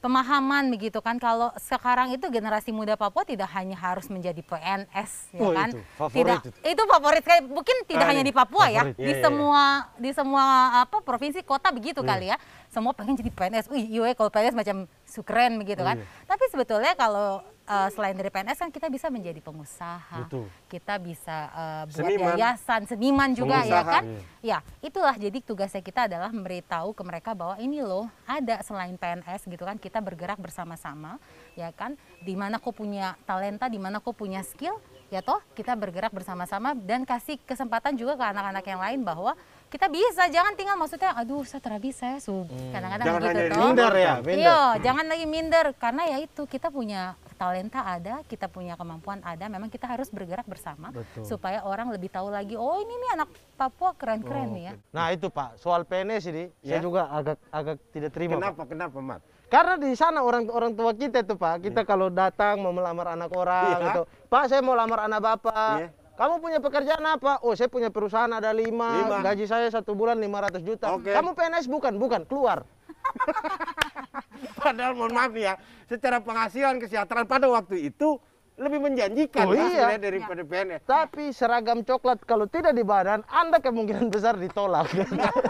[0.00, 1.16] pemahaman begitu kan.
[1.16, 5.68] Kalau sekarang itu generasi muda Papua tidak hanya harus menjadi PNS ya Oh, kan?
[5.70, 5.80] itu.
[5.94, 6.58] Favorit tidak itu.
[6.66, 7.40] itu favorit sekali.
[7.46, 8.82] Mungkin tidak Ah, hanya ini di Papua ya.
[8.82, 8.96] Favorit.
[8.96, 9.22] di Iya, iya.
[9.22, 9.62] semua
[9.94, 10.44] di semua
[10.80, 12.36] apa provinsi kota begitu kali ya.
[12.66, 15.96] Semua pengen jadi PNS wih iya kalau PNS macam sukren begitu kan.
[16.24, 20.50] tapi sebetulnya kalau eh, selain dari PNS kan kita bisa menjadi pengusaha Betul.
[20.66, 22.34] kita bisa eh, buat Seniman.
[22.34, 23.92] yayasan seniman juga ya Pengusaha.
[23.94, 24.02] kan
[24.42, 29.46] ya itulah jadi tugasnya kita adalah memberitahu ke mereka bahwa ini loh ada selain PNS
[29.46, 31.22] gitu kan kita bergerak bersama-sama
[31.54, 34.74] ya kan di mana kau punya talenta di mana kau punya skill
[35.10, 39.34] ya toh kita bergerak bersama-sama dan kasih kesempatan juga ke anak-anak yang lain bahwa
[39.66, 43.50] kita bisa jangan tinggal maksudnya aduh saya tidak bisa ya su kadang-kadang Jangan begitu hanya
[43.50, 44.38] toh Minder ya, minder.
[44.38, 49.48] Iya, jangan lagi minder karena ya itu kita punya talenta ada, kita punya kemampuan ada.
[49.48, 51.24] Memang kita harus bergerak bersama Betul.
[51.24, 52.52] supaya orang lebih tahu lagi.
[52.52, 54.72] Oh ini nih anak Papua keren-keren nih ya.
[54.92, 56.84] Nah itu Pak, soal PNS ini saya Ya.
[56.84, 58.36] juga agak agak tidak terima.
[58.36, 58.40] Pak.
[58.44, 62.60] kenapa kenapa Mat Karena di sana orang orang tua kita tuh Pak, kita kalau datang
[62.60, 63.84] mau melamar anak orang Iya.
[63.88, 65.76] gitu, Pak saya mau lamar anak bapak.
[65.80, 65.88] Iya.
[66.14, 67.40] Kamu punya pekerjaan apa?
[67.40, 69.24] Oh saya punya perusahaan ada lima, Lima.
[69.24, 70.92] gaji saya satu bulan 500 juta.
[70.92, 71.16] Oke.
[71.16, 71.96] Kamu PNS bukan?
[71.96, 72.68] Bukan, keluar.
[74.60, 78.20] Padahal mohon maaf ya, secara penghasilan kesejahteraan pada waktu itu
[78.60, 79.96] lebih menjanjikan Oh, ya, iya.
[79.96, 80.84] daripada PNS.
[80.84, 84.84] Tapi seragam coklat kalau tidak di badan, Anda kemungkinan besar ditolak.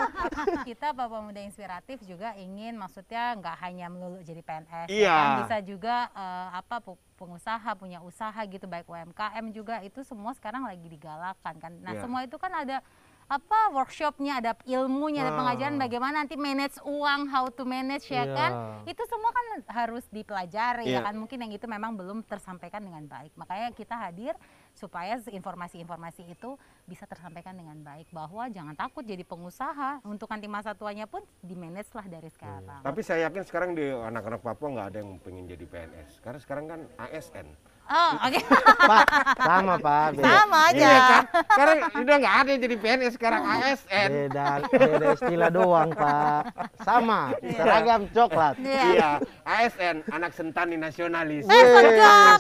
[0.69, 4.87] kita Papua Muda Inspiratif juga ingin maksudnya nggak hanya melulu jadi PNS.
[4.87, 5.11] ya Iya.
[5.11, 5.35] kan?
[5.43, 6.77] Bisa juga eh, apa
[7.19, 11.73] pengusaha punya usaha gitu baik UMKM juga itu semua sekarang lagi digalakan kan.
[11.83, 12.07] Nah Iya.
[12.07, 12.79] semua itu kan ada
[13.31, 15.39] apa workshopnya ada ilmunya ada Ah.
[15.39, 18.35] pengajaran bagaimana nanti manage uang how to manage ya Iya.
[18.35, 18.51] kan
[18.83, 21.07] itu semua kan harus dipelajari ya Iya.
[21.07, 24.35] kan mungkin yang itu memang belum tersampaikan dengan baik makanya kita hadir
[24.75, 30.75] supaya informasi-informasi itu bisa tersampaikan dengan baik bahwa jangan takut jadi pengusaha untuk nanti masa
[30.75, 32.83] tuanya pun di manage lah dari sekarang.
[32.83, 36.19] Tapi saya yakin sekarang di anak-anak Papua nggak ada yang pengen jadi PNS.
[36.19, 37.47] Karena sekarang kan ASN.
[37.91, 38.39] Oh, oke.
[38.91, 39.05] Pak,
[39.37, 40.07] sama Pak.
[40.15, 40.79] Beda, Sama aja.
[40.81, 41.23] Iya kan?
[41.45, 44.09] Sekarang udah nggak ada yang jadi PNS sekarang ASN.
[44.09, 46.43] beda, beda istilah doang Pak.
[46.81, 48.55] Sama, seragam coklat.
[48.57, 48.83] Iya.
[48.87, 49.11] Iya,
[49.43, 51.45] ASN anak sentani nasionalis.
[51.45, 52.39] Eh, sedap.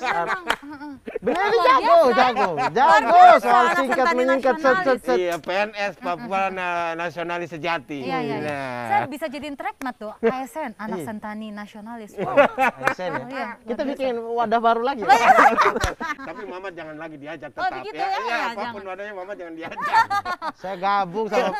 [1.20, 5.18] Beliau ini jago, jago, jago soal singkat menyingkat set set set.
[5.18, 8.00] Iya, PNS Papua Na- Nasionalis Sejati.
[8.02, 8.48] Iya, iya, iya.
[8.48, 8.86] Nah.
[8.86, 11.06] Saya bisa jadiin trackmat tuh, ASN, anak Iya.
[11.06, 12.14] sentani nasionalis.
[12.14, 12.38] Wow.
[12.86, 13.18] ASN ya.
[13.18, 15.02] Oh, iya, Kita bikin wadah baru lagi.
[15.02, 15.08] ya?
[16.26, 18.02] Tapi Mama jangan lagi diajak Oh, tetap begitu ya.
[18.02, 18.08] ya?
[18.10, 20.04] Iya, Ya, apa pun wadahnya Mama jangan diajak.
[20.60, 21.50] Saya gabung sama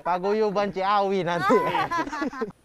[0.00, 1.56] Pak Guyuban Ciawi nanti.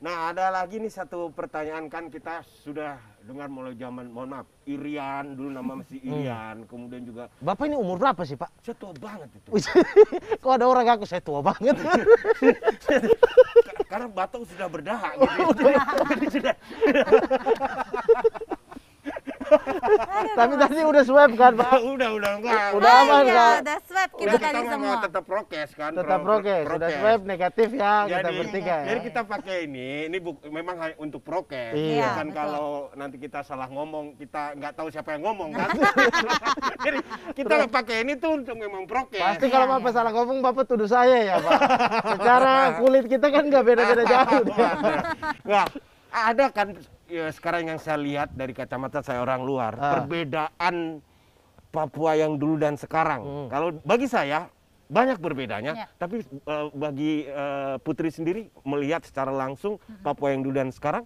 [0.03, 5.31] Nah, ada lagi nih satu pertanyaan kan kita sudah dengar mulai zaman mohon maaf, Irian
[5.31, 6.05] dulu nama masih Hmm.
[6.11, 8.49] Irian, kemudian juga Bapak ini umur berapa sih Pak?
[8.59, 9.49] saya tua banget itu.
[10.37, 11.73] Kok ada orang aku saya tua banget.
[11.79, 12.03] Ka-
[13.87, 15.63] Karena batuk sudah berdahak gitu.
[16.29, 16.53] Sudah
[20.33, 21.71] Tapi tadi udah swab kan Pak?
[21.79, 22.67] udah udah enggak.
[22.73, 23.53] Udah Oh aman, iya, Kak?
[23.59, 24.95] udah swab kita Udah tadi kita semua.
[24.99, 25.91] tetap prokes kan.
[25.93, 26.97] Tetap pro- prokes, sudah prokes.
[26.97, 28.85] swab negatif ya kita Jadi, bertiga ya.
[28.85, 31.71] jadi kita pakai ini, ini bu- memang untuk prokes.
[31.71, 32.09] Iya.
[32.15, 32.37] Kan betul.
[32.39, 35.69] kalau nanti kita salah ngomong, kita nggak tahu siapa yang ngomong kan.
[36.85, 36.97] jadi
[37.33, 39.19] kita pakai ini tuh untuk memang prokes.
[39.19, 39.73] Pasti Iya, kalau iya.
[39.75, 41.59] Bapak salah ngomong Bapak tuduh saya ya Pak.
[42.15, 44.43] Secara kulit kita kan nggak beda-beda jauh.
[45.43, 45.65] Nah,
[46.09, 46.67] ada kan
[47.13, 50.01] ya, sekarang yang saya lihat dari kacamata saya orang luar, Ah.
[50.01, 50.99] perbedaan
[51.69, 53.21] Papua yang dulu dan sekarang.
[53.25, 53.47] Hmm.
[53.49, 54.45] Kalau bagi saya
[54.85, 55.87] banyak berbedanya, Ya.
[55.97, 61.01] tapi eh, bagi eh, Putri sendiri melihat secara langsung Papua yang dulu dan sekarang,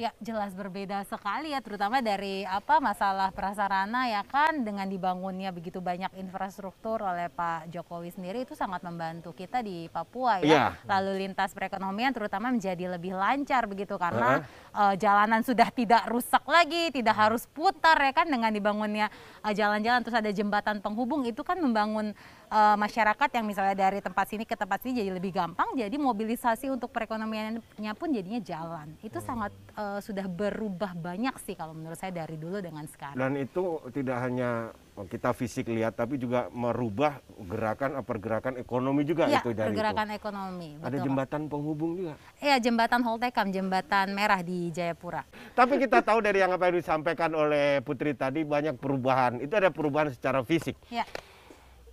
[0.00, 5.84] Ya jelas berbeda sekali ya terutama dari apa masalah prasarana ya kan dengan dibangunnya begitu
[5.84, 10.46] banyak infrastruktur oleh Pak Jokowi sendiri itu sangat membantu kita di Papua ya.
[10.46, 10.64] Iya.
[10.88, 14.40] Lalu lintas perekonomian terutama menjadi lebih lancar begitu karena
[14.72, 19.12] eh, jalanan sudah tidak rusak lagi, tidak harus putar ya kan dengan dibangunnya
[19.44, 22.16] eh, jalan-jalan terus ada jembatan penghubung itu kan membangun
[22.50, 26.68] eh, masyarakat yang misalnya dari tempat sini ke tempat sini jadi lebih gampang jadi mobilisasi
[26.68, 32.10] untuk perekonomiannya pun jadinya jalan itu sangat eh, sudah berubah banyak sih kalau menurut saya
[32.10, 34.74] dari dulu dengan sekarang dan itu tidak hanya
[35.08, 40.08] kita fisik lihat, tapi juga merubah gerakan eh, pergerakan ekonomi juga ya itu dari pergerakan
[40.12, 40.18] itu.
[40.20, 41.04] ekonomi Ada betul.
[41.06, 42.14] jembatan penghubung juga.
[42.42, 45.24] Iya jembatan Holtekam jembatan merah di Jayapura
[45.56, 49.40] Tapi kita tahu dari yang apa yang disampaikan oleh Putri tadi banyak perubahan.
[49.40, 50.76] Itu ada perubahan secara fisik.
[50.90, 51.06] ya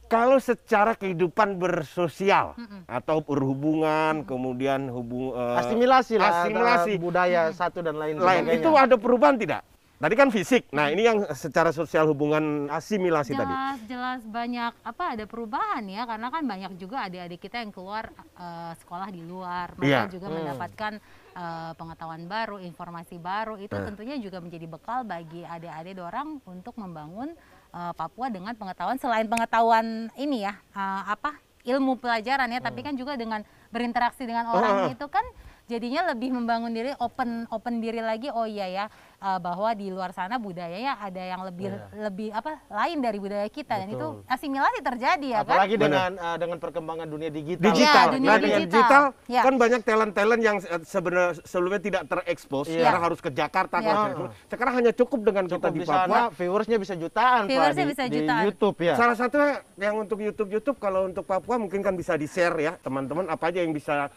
[0.08, 2.56] Kalau secara kehidupan bersosial
[2.88, 8.56] atau berhubungan, kemudian hubung eh, Asimilasi lah asimilasi antara budaya satu dan lain, lain sebagainya.
[8.56, 9.62] itu ada perubahan tidak?
[9.98, 10.70] Tadi kan fisik.
[10.70, 13.50] Nah, ini yang secara sosial hubungan asimilasi tadi.
[13.50, 18.08] jelas jelas banyak apa ada perubahan ya karena kan banyak juga adik-adik kita yang keluar
[18.38, 20.14] eh, sekolah di luar mereka Iya.
[20.14, 20.94] juga mendapatkan
[21.34, 27.34] eh, pengetahuan baru informasi baru itu tentunya juga menjadi bekal bagi adik-adik orang untuk membangun
[27.74, 32.96] eh, Papua dengan pengetahuan selain pengetahuan ini ya eh, apa ilmu pelajaran ya tapi kan
[32.96, 33.44] juga dengan
[33.76, 35.24] berinteraksi dengan orang itu kan
[35.68, 38.32] jadinya lebih membangun diri open open diri lagi.
[38.32, 38.86] Oh iya ya
[39.18, 43.74] eh, bahwa di luar sana budayanya ada yang lebih lebih apa lain dari budaya kita
[43.76, 47.66] dan itu asimilasi terjadi ya kan Apalagi dengan eh, dengan perkembangan dunia digital.
[47.68, 48.04] Digital.
[48.04, 48.78] Iya, dunia nah, dengan digital.
[48.78, 49.42] digital Ya.
[49.42, 52.78] kan banyak talent-talent yang eh, sebenarnya sebelumnya tidak terekspos, Iya.
[52.80, 53.76] sekarang harus ke Jakarta.
[53.78, 53.94] Iya.
[54.08, 56.22] ke- Sekarang hanya cukup dengan Cukup kita di di sana Papua.
[56.34, 58.44] viewersnya bisa jutaan Viewersnya di, bisa di jutaan.
[58.44, 58.94] YouTube ya.
[58.94, 62.74] Salah satunya yang untuk YouTube YouTube kalau untuk Papua mungkin kan bisa di share ya
[62.78, 64.14] teman-teman apa aja yang bisa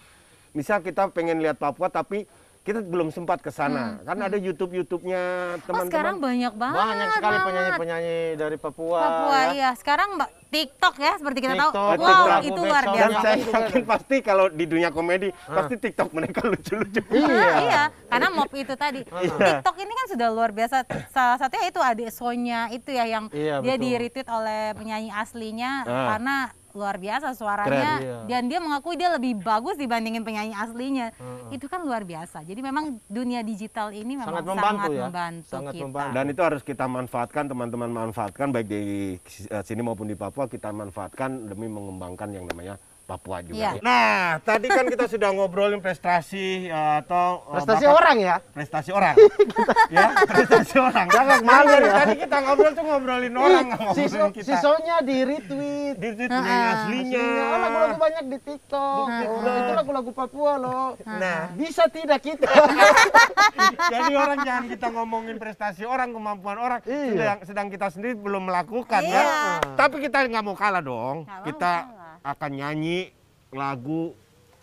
[0.50, 2.26] misal kita pengen lihat Papua tapi
[2.61, 5.23] kita belum sempat ke sana kan ada YouTube YouTube-nya
[5.59, 6.20] oh sekarang teman-teman.
[6.20, 9.01] banyak banget Banyak sekali penyanyi-penyanyi dari Papua.
[9.01, 9.51] Papua ya.
[9.51, 12.90] iya sekarang mbak TikTok ya seperti kita tahu TikTok, wow TikTok, itu luar Sound.
[12.92, 17.01] Dan biasa saya yakin pasti kalau di dunia komedi pasti TikTok mereka lucu-lucu.
[17.09, 17.49] iya.
[17.62, 19.01] iya, karena mop itu tadi.
[19.07, 20.77] TikTok ini kan sudah luar biasa.
[21.09, 23.85] Salah satunya itu adik Sonya itu ya yang Iya, dia betul.
[23.85, 26.07] di retweet oleh penyanyi aslinya Ah.
[26.12, 26.37] karena
[26.74, 28.18] luar biasa suaranya Keren, iya.
[28.26, 31.11] dan dia mengakui dia lebih bagus dibandingin penyanyi aslinya.
[31.50, 32.46] Itu kan luar biasa.
[32.46, 35.02] Jadi memang dunia digital ini memang Sangat membantu ya.
[35.09, 35.85] membantu Sangat kita.
[35.87, 36.14] membantu.
[36.14, 38.80] Dan itu harus kita manfaatkan, teman-teman manfaatkan baik di
[39.50, 42.78] eh, sini maupun di Papua kita manfaatkan demi mengembangkan yang namanya
[43.11, 43.59] Papua juga.
[43.59, 43.70] Iya.
[43.83, 48.37] Nah, tadi kan kita sudah ngobrolin prestasi eh, atau eh, Prestasi Bapak- orang ya.
[48.55, 49.14] prestasi orang.
[49.94, 51.07] ya, prestasi orang.
[51.11, 51.92] Jangan malu ya.
[51.99, 54.46] Tadi kita ngobrol tuh ngobrolin orang, ngobrolin kita.
[54.46, 55.94] sisonya di retweet.
[55.99, 57.27] Di di- yang aslinya.
[57.27, 59.07] Oh, lagu-lagu banyak di TikTok.
[59.27, 60.87] Oh, itu lagu-lagu Papua loh.
[61.03, 62.46] Nah, Bisa tidak kita?
[63.92, 67.11] jadi orang jangan kita ngomongin prestasi orang, kemampuan orang, Iya.
[67.11, 69.18] sedang, sedang kita sendiri belum melakukan Iya.
[69.18, 69.25] ya.
[69.75, 71.25] Tapi kita nggak mau kalah dong.
[71.25, 71.99] Mau kita kalah.
[72.20, 73.12] Akan nyanyi
[73.50, 74.14] lagu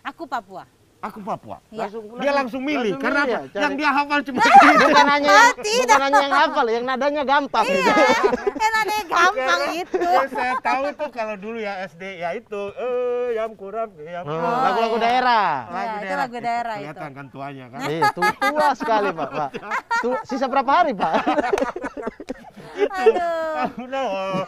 [0.06, 0.63] Aku Papua.
[0.98, 1.62] Aku Papua.
[1.70, 1.91] Iya.
[1.93, 3.62] Dia langsung milih langsung karena milih ya, cari.
[3.63, 7.65] Yang dia hafal cuma bukan hanya yang, bukan hanya yang hafal, yang nadanya gampang.
[7.70, 7.93] Iya,
[8.98, 9.98] yang gampang itu.
[10.02, 14.41] Yang saya tahu itu kalau dulu ya SD ya itu eh yang kurang yang Oh,
[14.41, 15.50] lagu-lagu daerah.
[15.70, 16.82] Iya, itu lagu daerah itu.
[16.84, 17.80] Kelihatan kan tuanya kan.
[17.88, 19.30] Iya, tu- tua sekali Pak.
[19.30, 19.50] Pak.
[20.02, 21.13] Tu- sisa berapa hari Pak?
[22.78, 24.46] Aduh.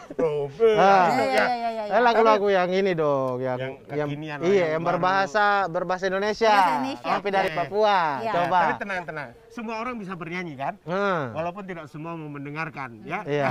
[0.60, 1.24] Iya, ya.
[1.24, 1.82] iya, iya, iya.
[1.90, 4.96] Eh, lagu-lagu yang ini dong, yang Yang yang, iya, yang yang baru.
[4.96, 7.08] berbahasa berbahasa Indonesia, Indonesia.
[7.08, 7.56] tapi dari Oke.
[7.56, 7.98] Papua.
[8.20, 8.32] Iya.
[8.36, 8.58] Coba.
[8.60, 9.28] Tapi tenang tenang.
[9.48, 10.74] Semua orang bisa bernyanyi kan?
[10.84, 11.34] Hmm.
[11.34, 13.20] Walaupun tidak semua mau mendengarkan ya.
[13.24, 13.48] Iya.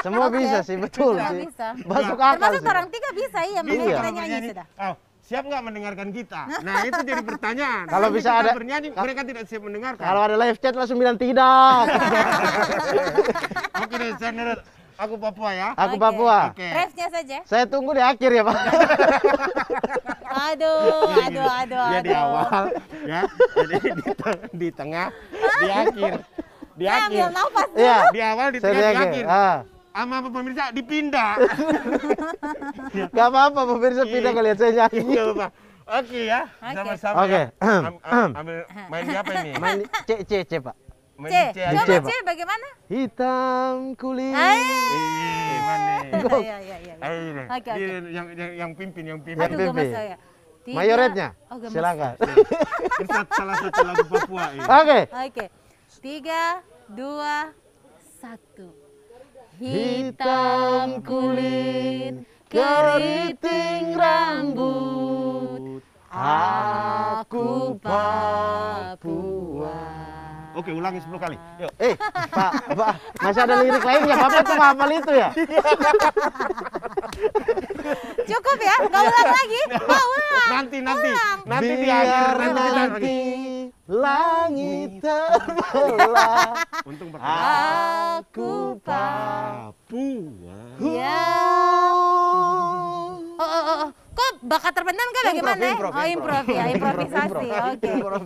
[0.00, 0.40] Semua Oke.
[0.40, 1.40] bisa sih, betul Bisa, sih.
[1.44, 1.68] bisa.
[1.84, 2.70] Masuk akal Termasuk sih.
[2.70, 3.60] orang tiga bisa, iya.
[3.60, 3.88] Bisa Makanya Iya.
[3.88, 4.48] kita kalau nyanyi bernyanyi.
[4.48, 4.66] sudah.
[4.78, 4.94] Oh,
[5.28, 6.48] siap nggak mendengarkan kita?
[6.64, 7.84] Nah itu jadi pertanyaan.
[7.84, 10.00] Kalau bisa kita ada- bernyanyi, mereka tidak siap mendengarkan.
[10.00, 11.84] Kalau ada live chat langsung bilang tidak.
[13.84, 14.56] Oke deh, saya.
[14.98, 15.68] Aku Papua ya.
[15.78, 16.02] Aku Oke.
[16.02, 16.38] Papua.
[16.50, 16.66] Oke.
[16.74, 17.38] Refnya saja.
[17.46, 18.56] Saya tunggu di akhir ya, Pak.
[20.28, 22.24] Aduh, aduh, aduh, Dia di aduh.
[22.24, 22.64] awal,
[23.04, 23.20] ya.
[23.58, 25.08] Jadi di, te- di tengah,
[25.60, 26.12] di akhir,
[26.76, 27.08] di akhir.
[27.10, 27.68] ambil nafas.
[27.74, 27.96] Iya.
[28.12, 29.24] Di awal, di tengah, di akhir.
[29.28, 29.56] Ah.
[29.98, 31.42] Sama pemirsa dipindah.
[33.18, 35.02] Gak apa-apa, pemirsa pindah kalau lihat saya nyanyi.
[35.10, 35.50] Iya, Pak.
[35.88, 37.32] Oke ya, sama-sama Oke.
[37.34, 37.44] ya.
[37.66, 39.56] Am- am- ambil main di apa ini?
[39.58, 40.76] Main C C C, Pak.
[41.18, 42.66] Main C, C coba C, bagaimana?
[42.86, 44.38] Hitam kulit.
[44.38, 44.54] Iya,
[46.62, 46.94] iya, iya.
[47.50, 47.82] Oke, oke.
[48.14, 49.42] Yang, yang, yang pimpin, yang pimpin.
[49.42, 49.74] Aduh, Pimpin.
[49.74, 50.14] gemes saya.
[50.62, 51.34] Tiga- Mayoretnya.
[51.50, 51.74] Oh, gemes.
[51.74, 52.14] Silakan.
[52.22, 54.62] Ini sat- salah satu lagu Papua ini.
[54.62, 55.10] Oke.
[55.10, 55.50] Oke.
[55.98, 57.50] Tiga, dua,
[58.22, 58.86] satu.
[59.58, 65.82] Hitam kulit, keriting rambut,
[66.14, 69.02] aku Papua.
[70.58, 71.38] Oke, ulangi 10 kali.
[71.62, 71.70] Yuk.
[71.78, 71.94] Eh,
[72.34, 72.92] Pak, Pak,
[73.22, 74.14] masih ada lirik lainnya.
[74.18, 75.30] Bapak tuh hafal itu ya?
[78.26, 78.76] Cukup ya?
[78.90, 79.60] Gak ulang lagi?
[79.86, 80.50] Mau ulang?
[80.50, 81.08] Nanti, nanti.
[81.14, 81.38] Ulang.
[81.46, 82.90] Nanti di akhir, nanti kita lagi.
[82.90, 83.18] nanti
[83.86, 86.50] langit terbelah,
[86.82, 89.70] Untung Aku Papua.
[89.70, 90.58] Papua.
[90.82, 91.22] Ya.
[94.42, 95.62] Bakat terpendam kah bagaimana?
[95.62, 95.72] ya?
[95.74, 97.48] improv, oh, improv ya, improvisasi.
[97.48, 97.90] Oke.
[97.90, 98.22] Improv.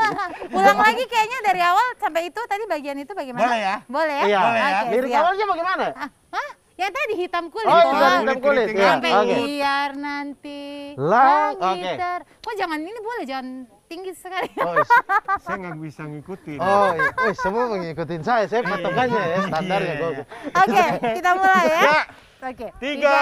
[0.58, 3.44] Ulang lagi kayaknya dari awal sampai itu tadi bagian itu bagaimana?
[3.44, 3.76] Boleh ya?
[3.86, 4.24] Boleh ya?
[4.26, 4.40] Iya.
[4.40, 4.80] Boleh ya?
[4.90, 5.20] Lirik siap.
[5.24, 5.84] awalnya bagaimana?
[5.94, 6.50] Ah, Hah?
[6.80, 7.68] Yang tadi hitam kulit.
[7.68, 8.66] Oh, hitam hitam kulit.
[8.72, 9.36] Ya, Sampai oke.
[9.36, 10.62] biar nanti
[10.96, 12.00] Lang- langit oke.
[12.00, 12.20] ter...
[12.40, 13.46] Kok jangan ini boleh, jangan
[13.84, 14.48] tinggi sekali.
[14.64, 14.80] Oh,
[15.44, 16.56] Saya nggak bisa ngikutin.
[16.56, 17.08] oh, iya.
[17.20, 18.48] oh, semua mengikutin saya.
[18.48, 19.92] Saya patokannya ya, standarnya.
[19.92, 20.24] Iya, iya.
[20.56, 20.84] Oke,
[21.20, 21.82] kita mulai ya.
[21.84, 22.00] Ya,
[22.48, 22.66] Oke.
[22.80, 23.16] tiga,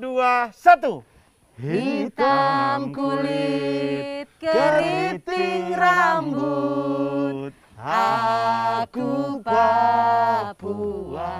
[0.00, 1.04] dua, satu.
[1.60, 11.36] Hitam kulit, keriting rambut, aku Papua.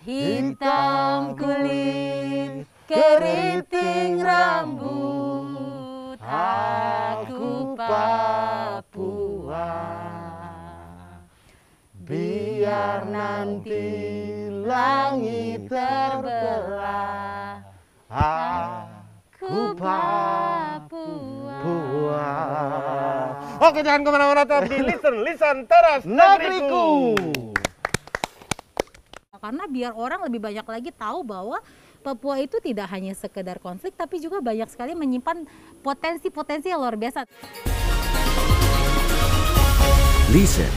[0.00, 9.68] Hitam kulit, keriting rambut, aku Papua.
[12.08, 13.86] Biar nanti
[14.66, 17.49] langit terbelah,
[18.10, 21.62] aku Papua.
[23.62, 27.14] Oke, jangan ke mana-mana tetap di Listen, Listen Teras Negeriku.
[29.40, 31.62] Karena biar orang lebih banyak lagi tahu bahwa
[32.00, 35.48] Papua itu tidak hanya sekedar konflik, tapi juga banyak sekali menyimpan
[35.80, 37.24] potensi-potensi yang luar biasa.
[40.32, 40.72] Listen,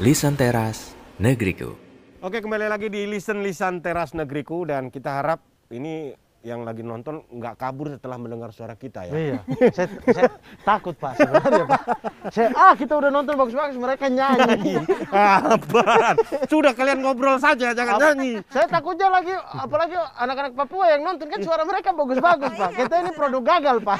[0.00, 1.76] Lisan Teras Negeriku.
[2.24, 7.24] Oke, kembali lagi di Listen Lisan Teras Negeriku dan kita harap ini yang lagi nonton
[7.32, 9.12] nggak kabur setelah mendengar suara kita ya.
[9.16, 9.38] Iya,
[9.76, 10.28] saya, saya
[10.60, 11.82] takut Pak sebenarnya Pak.
[12.28, 14.76] Saya, ah kita udah nonton bagus-bagus, mereka nyanyi.
[15.08, 16.20] Apaan?
[16.44, 18.44] Sudah kalian ngobrol saja, jangan nyanyi.
[18.52, 22.70] Saya takutnya lagi, apalagi anak-anak Papua yang nonton kan suara mereka bagus-bagus Pak.
[22.76, 23.98] Kita ini produk gagal Pak.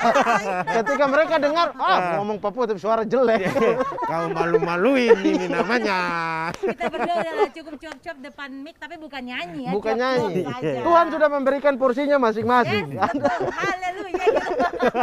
[0.68, 3.56] Ketika mereka dengar, ah ngomong Papua tapi suara jelek.
[4.04, 5.98] Kau malu-maluin ini namanya.
[6.60, 9.72] Kita berdua cukup cuap-cuap depan mic, tapi bukan nyanyi ya.
[9.72, 10.44] Bukan nyanyi.
[10.84, 12.84] Tuhan sudah memberikan porsinya masing-masing.
[12.90, 13.12] Yes.
[13.54, 14.26] Haleluya.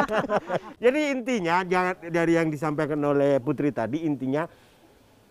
[0.83, 4.43] Jadi intinya jangan dari yang disampaikan oleh Putri tadi intinya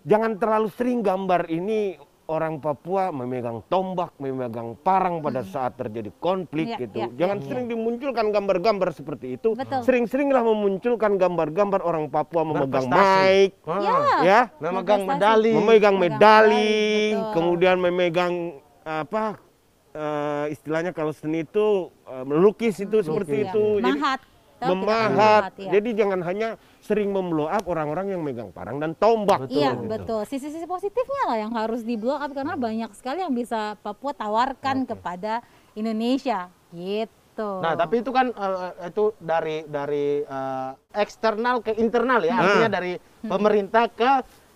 [0.01, 6.71] jangan terlalu sering gambar ini orang Papua memegang tombak, memegang parang pada saat terjadi konflik
[6.71, 6.99] Iya, gitu.
[7.03, 9.59] iya, Jangan sering dimunculkan gambar-gambar seperti itu.
[9.59, 9.83] Betul.
[9.83, 13.99] Sering-seringlah memunculkan gambar-gambar orang Papua memegang mic, Ah, Ya.
[14.23, 15.51] ya, Memegang medali.
[15.51, 17.33] memegang Memegang medali, medali, betul.
[17.35, 18.35] kemudian memegang
[18.81, 19.50] apa
[19.93, 23.45] eh, istilahnya kalau seni itu eh, melukis itu seperti Iya.
[23.51, 23.65] itu.
[23.81, 24.21] Jadi, Mahat.
[24.61, 25.43] Tahu kita memahat.
[25.57, 25.71] ya.
[25.73, 26.49] Jadi jangan hanya
[26.85, 29.49] sering memblow up orang-orang yang megang parang dan tombak.
[29.49, 29.89] Iya gitu.
[29.89, 30.21] betul.
[30.29, 34.85] Sisi-sisi positifnya lah yang harus di blow up karena banyak sekali yang bisa Papua tawarkan
[34.85, 35.41] kepada
[35.73, 37.65] Indonesia gitu.
[37.65, 43.01] Nah, tapi itu kan eh, itu dari dari eh, eksternal ke internal ya, artinya dari
[43.25, 44.11] pemerintah ke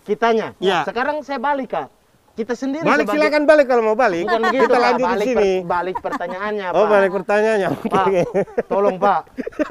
[0.05, 0.53] kitanya.
[0.61, 0.85] Ya.
[0.85, 1.89] Sekarang saya balik kak,
[2.35, 4.27] kita sendiri Balik sebagai- silakan balik kalau mau balik.
[4.27, 5.51] Bukan begitu, Kita lanjut di balik, sini.
[5.55, 6.89] per- balik pertanyaannya, Oh, Pak.
[6.91, 7.69] balik pertanyaannya.
[7.71, 7.87] Oke.
[7.87, 8.05] Pak,
[8.67, 9.21] tolong Pak,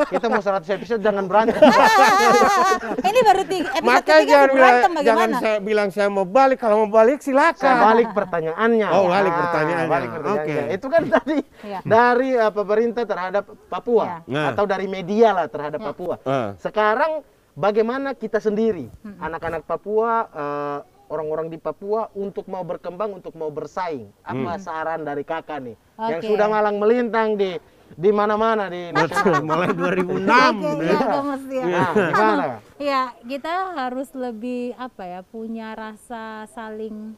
[0.08, 1.60] kita mau 100 episode jangan berantem.
[3.04, 6.58] Ini baru tiga, episode Makanya ketiga jangan bilang, jangan saya bilang saya mau balik.
[6.58, 7.60] Kalau mau balik silakan.
[7.60, 8.88] Saya balik pertanyaannya.
[8.90, 9.88] Oh, balik Ah, pertanyaannya.
[9.88, 10.64] balik pertanyaannya.
[10.64, 10.74] Oke.
[10.74, 11.78] Itu kan tadi Iya.
[11.82, 14.24] dari eh, pemerintah terhadap Papua.
[14.24, 14.44] Nah.
[14.46, 16.16] atau dari media lah terhadap Papua.
[16.22, 16.56] Ah.
[16.56, 17.20] Sekarang
[17.52, 19.20] bagaimana kita sendiri, Hmm.
[19.20, 24.08] anak-anak Papua, eh, orang-orang di Papua untuk mau berkembang, untuk mau bersaing.
[24.20, 26.28] Apa saran dari kakak nih, yang Oke.
[26.28, 27.56] sudah malang melintang di
[27.94, 29.44] di mana-mana di nasional.
[29.44, 30.24] Mulai 2006.
[30.24, 31.06] Oke, gitu ya, ya.
[31.12, 31.64] gemes ya.
[31.64, 32.44] Nah, gimana?
[32.76, 37.14] Ya, kita harus lebih apa ya, punya rasa saling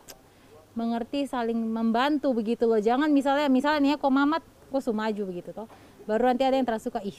[0.72, 2.77] mengerti, saling membantu begitu loh.
[2.77, 5.70] Jangan misalnya misalnya nih ya, kok Mamat kok sumaju begitu toh.
[6.05, 7.16] Baru nanti ada yang tersuka, ih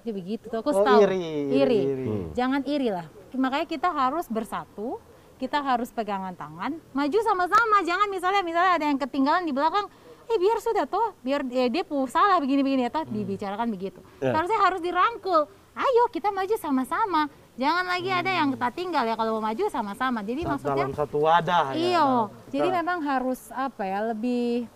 [0.00, 1.00] dia begitu toh, kok Oh, tahu.
[1.04, 1.20] iri,
[1.52, 2.06] iri, iri.
[2.32, 3.04] Jangan iri lah.
[3.34, 4.96] Makanya kita harus bersatu,
[5.36, 7.82] kita harus pegangan tangan, maju sama-sama.
[7.82, 9.86] Jangan misalnya misalnya ada yang ketinggalan di belakang,
[10.24, 14.00] eh biar sudah toh, biar ya, dia salah begini-begini ya toh, dibicarakan begitu.
[14.22, 14.32] Ya.
[14.32, 15.44] Harusnya harus dirangkul.
[15.74, 17.26] Ayo kita maju sama-sama.
[17.54, 20.22] Jangan lagi ada yang tertinggal ya kalau mau maju sama-sama.
[20.26, 21.70] Jadi maksudnya dalam satu wadah.
[21.70, 21.78] ya.
[21.78, 24.66] Iya, Dalam- jadi memang harus apa ya lebih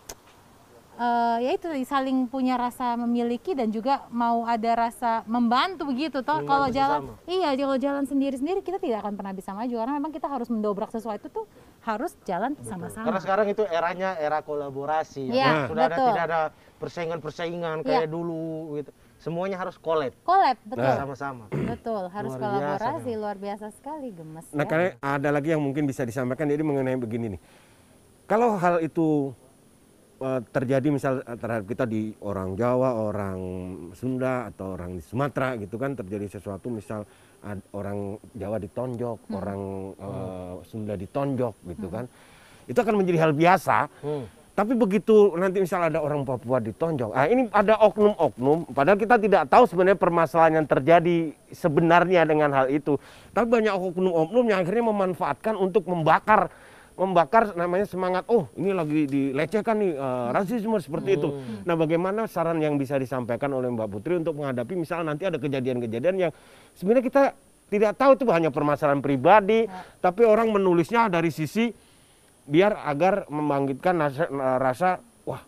[0.98, 6.42] eh ya itu saling punya rasa memiliki dan juga mau ada rasa membantu begitu toh.
[6.42, 7.30] Kalau jalan sesama.
[7.30, 10.90] iya kalau jalan sendiri-sendiri kita tidak akan pernah bisa maju karena memang kita harus mendobrak
[10.90, 11.46] sesuatu tuh
[11.86, 13.06] harus jalan sama-sama.
[13.06, 15.30] Karena sekarang itu eranya era kolaborasi.
[15.30, 16.40] Iya, Sudah ada tidak ada
[16.82, 18.90] persaingan-persaingan kayak dulu gitu.
[19.18, 20.94] Semuanya harus collab Collab, betul.
[20.94, 21.44] sama-sama.
[21.50, 24.46] Betul, harus Luar biasa, kolaborasi luar biasa sekali gemes.
[24.54, 24.70] Nah, ya.
[24.70, 27.40] karena ada lagi yang mungkin bisa disampaikan jadi mengenai begini nih.
[28.30, 29.34] Kalau hal itu
[30.50, 33.38] terjadi misal eh, terhadap kita di orang Jawa, orang
[33.94, 37.06] Sunda atau orang di Sumatera gitu kan terjadi sesuatu misal
[37.38, 39.38] ad- orang Jawa ditonjok, Hmm.
[39.38, 39.60] orang
[39.94, 42.10] eh, Sunda ditonjok gitu kan.
[42.66, 43.86] Itu akan menjadi hal biasa.
[44.02, 44.26] Hmm.
[44.58, 49.46] Tapi begitu nanti misal ada orang Papua ditonjok, ah ini ada oknum-oknum, padahal kita tidak
[49.46, 52.98] tahu sebenarnya permasalahan yang terjadi sebenarnya dengan hal itu.
[53.30, 56.50] Tapi banyak oknum-oknum yang akhirnya memanfaatkan untuk membakar,
[56.98, 58.26] membakar namanya semangat.
[58.26, 61.30] Oh ini lagi dilecehkan nih eh, rasisme seperti itu.
[61.62, 66.28] Nah bagaimana saran yang bisa disampaikan oleh Mbak Putri untuk menghadapi misal nanti ada kejadian-kejadian
[66.28, 66.32] yang
[66.74, 67.22] sebenarnya kita
[67.68, 69.68] tidak tahu itu hanya permasalahan pribadi,
[70.02, 71.70] tapi orang menulisnya dari sisi
[72.48, 74.24] biar agar membangkitkan rasa,
[74.56, 74.88] rasa
[75.28, 75.44] wah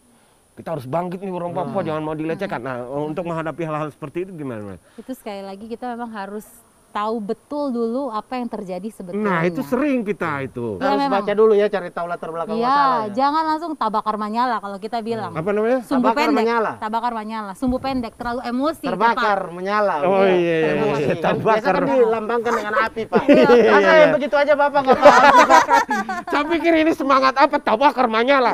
[0.52, 2.60] kita harus bangkit nih orang Papua jangan mau dilecehkan.
[2.60, 4.76] Nah untuk menghadapi hal-hal seperti itu gimana?
[5.00, 6.44] Itu sekali lagi kita memang harus
[6.90, 9.22] tahu betul dulu apa yang terjadi sebetulnya.
[9.22, 10.76] Nah itu sering kita itu.
[10.76, 11.14] Iya, Harus memang.
[11.16, 13.14] baca dulu ya cari tahu latar belakang Iya, masalahnya.
[13.14, 15.31] jangan langsung tabakar menyala kalau kita bilang.
[15.31, 15.79] Apa namanya?
[15.83, 16.72] Sumbu Tabakar pendek, menyala.
[16.76, 18.85] tabakar menyala, sumbu pendek, terlalu emosi.
[18.85, 19.53] Terbakar, cepat.
[19.53, 19.94] menyala.
[20.03, 21.03] Oh iya, iya, Emosi.
[21.05, 21.74] iya, Kan terbakar.
[21.74, 23.22] Biasa kan dilambangkan dengan api, Pak.
[23.24, 24.07] Iya, Masa iya.
[24.11, 25.22] begitu aja Bapak nggak paham?
[26.31, 27.57] Saya pikir ini semangat apa?
[27.57, 28.50] Tabakar manyala.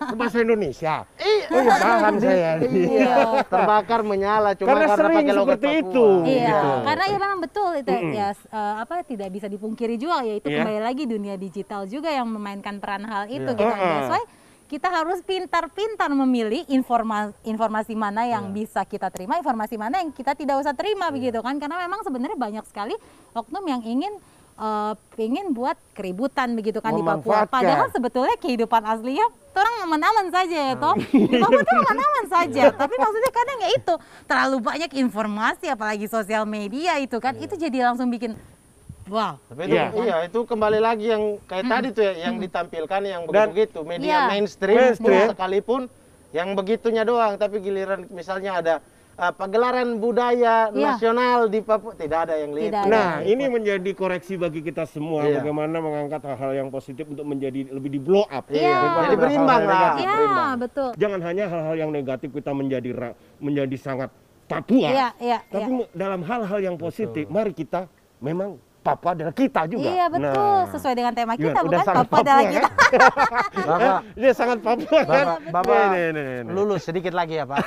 [0.00, 1.04] Itu bahasa Indonesia.
[1.48, 2.50] Oh ya paham saya.
[2.60, 3.14] Iya.
[3.44, 4.50] Terbakar, menyala.
[4.54, 6.06] Cuma Karena karena, sering pakai seperti itu.
[6.22, 6.70] Iya, gitu.
[6.84, 10.46] karena ya memang betul itu ya s- eh, apa tidak bisa dipungkiri juga ya itu
[10.46, 10.60] Iya.
[10.60, 13.54] kembali lagi dunia digital juga yang memainkan peran hal itu Iya.
[13.54, 13.64] gitu.
[13.68, 13.90] Heeh.
[13.94, 14.24] That's why
[14.68, 18.36] kita harus pintar-pintar memilih informasi informasi mana Iya.
[18.36, 21.56] yang bisa kita terima, informasi mana yang kita tidak usah terima begitu kan?
[21.56, 22.92] Karena memang sebenarnya banyak sekali
[23.32, 24.12] oknum yang ingin
[24.58, 27.46] eh, pengen buat keributan begitu kan di Papua.
[27.46, 30.94] Padahal sebetulnya kehidupan aslinya orang aman-aman saja ya toh.
[30.94, 31.26] Hmm.
[31.26, 32.62] Di Papua tuh aman-aman saja.
[32.70, 33.94] Tapi maksudnya kadang ya itu
[34.24, 38.38] terlalu banyak informasi apalagi sosial media itu kan itu jadi langsung bikin
[39.08, 39.34] wow.
[39.48, 39.86] Tapi itu, Iya.
[39.96, 40.16] iya.
[40.22, 44.20] itu kembali lagi yang kayak tadi tuh ya, yang ditampilkan yang Dan- begitu media Iya.
[44.28, 45.26] mainstream, Mainstream.
[45.32, 45.80] sekalipun
[46.28, 48.74] yang begitunya doang, tapi giliran misalnya ada
[49.18, 50.94] uh, pagelaran budaya Iya.
[50.94, 52.70] nasional di Papua tidak ada yang lihat.
[52.70, 52.94] Tidak ada.
[52.94, 55.42] Nah, ini menjadi koreksi bagi kita semua Iya.
[55.42, 58.46] bagaimana mengangkat hal-hal yang positif untuk menjadi lebih di blow up.
[58.48, 59.04] Iya.
[59.04, 59.92] Jadi berimbang lah.
[59.98, 60.54] Ya, berimbang.
[60.62, 60.90] betul.
[60.96, 62.90] Jangan hanya hal-hal yang negatif kita menjadi
[63.36, 64.10] menjadi sangat
[64.48, 64.88] Papua.
[64.88, 65.76] Iya, iya, Tapi iya.
[65.84, 67.84] me- dalam hal-hal yang positif, mari kita
[68.16, 69.84] memang Papua adalah kita juga.
[69.84, 70.70] Iya betul, Nah.
[70.70, 71.66] sesuai dengan tema kita Gimana?
[71.66, 72.68] Bukan sangat Papua adalah kita.
[73.68, 75.24] Bapak, Dia sangat Papua kan?
[75.28, 76.52] Bapak, Bapak Nih, nih, nih, nih.
[76.52, 77.58] lulus sedikit lagi ya Pak.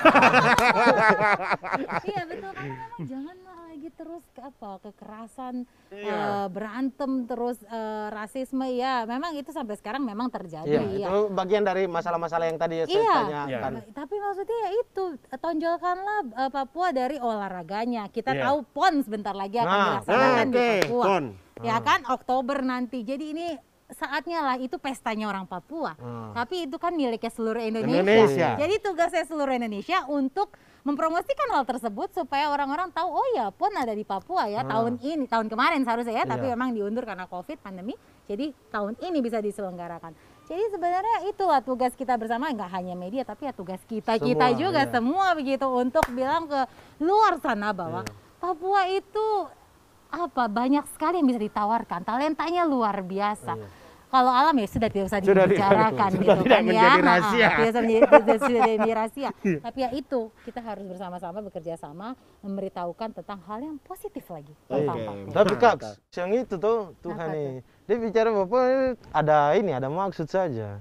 [2.03, 2.51] iya betul
[3.09, 3.40] janganlah lagi
[3.93, 6.07] terus ke apa kekerasan Iya.
[6.07, 11.07] eh, berantem terus eh, rasisme ya memang itu sampai sekarang memang terjadi Iya, ya.
[11.07, 13.13] itu bagian dari masalah-masalah yang tadi saya Iya.
[13.13, 13.71] tanyakan.
[13.91, 15.03] Tapi maksudnya ya itu
[15.35, 18.07] tonjolkanlah eh, Papua dari olahraganya.
[18.07, 18.43] Kita Iya.
[18.47, 21.03] tahu PON sebentar lagi akan Nah, dilaksanakan nah, di oke, Papua.
[21.05, 21.23] PON.
[21.61, 23.03] Ya kan Oktober nanti.
[23.03, 23.47] Jadi ini
[23.91, 25.93] saatnya lah itu pestanya orang Papua.
[25.99, 26.31] Hmm.
[26.31, 27.99] Tapi itu kan miliknya seluruh Indonesia.
[27.99, 28.49] Indonesia.
[28.55, 33.93] Jadi tugasnya seluruh Indonesia untuk mempromosikan hal tersebut supaya orang-orang tahu oh ya PON ada
[33.93, 36.57] di Papua ya tahun ini tahun kemarin seharusnya ya tapi Iya.
[36.57, 37.93] memang diundur karena Covid pandemi.
[38.25, 40.15] Jadi tahun ini bisa diselenggarakan.
[40.49, 44.59] Jadi sebenarnya itulah tugas kita bersama nggak hanya media tapi ya tugas kita kita Semua,
[44.59, 44.91] juga iya.
[44.91, 46.61] semua begitu untuk bilang ke
[46.99, 48.13] luar sana bahwa Iya.
[48.41, 49.27] Papua itu
[50.11, 53.53] apa banyak sekali yang bisa ditawarkan talentanya luar biasa.
[54.11, 56.67] Kalau alam ya sudah tidak usah Sudah dibicarakan tidak- gitu tidak kan ya.
[56.67, 57.47] menjadi Nah, rahasia.
[57.47, 59.29] menjadi, tidak- sudah jadi rahasia.
[59.65, 62.07] Tapi ya itu kita harus bersama-sama bekerja sama
[62.43, 65.07] memberitahukan tentang hal yang positif lagi tentang Oke.
[65.07, 65.31] Papua.
[65.31, 65.75] Tapi Kak,
[66.11, 67.51] yang itu tuh Tuhan nih.
[67.87, 68.63] Dia bicara Bapak
[69.09, 70.79] ada ini, ada maksud saja.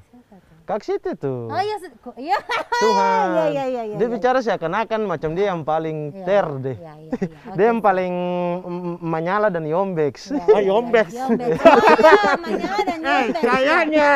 [0.70, 1.50] Kak situ tuh.
[1.50, 1.76] Oh iya,
[2.14, 2.38] iya.
[2.78, 3.26] Tuhan.
[3.30, 4.14] Iya, iya, iya, iya, dia iya.
[4.14, 6.76] bicara seakan-akan macam dia yang paling Iya, ter deh.
[6.78, 7.52] Iya, iya, iya.
[7.58, 8.14] Dia yang paling
[9.02, 10.30] menyala dan yombex.
[10.30, 11.10] Iya, Ah, iya, Yombes.
[11.10, 11.58] Yombes.
[11.58, 13.42] Oh, iya, Manyala dan Eh, Yombes.
[13.42, 14.10] kayaknya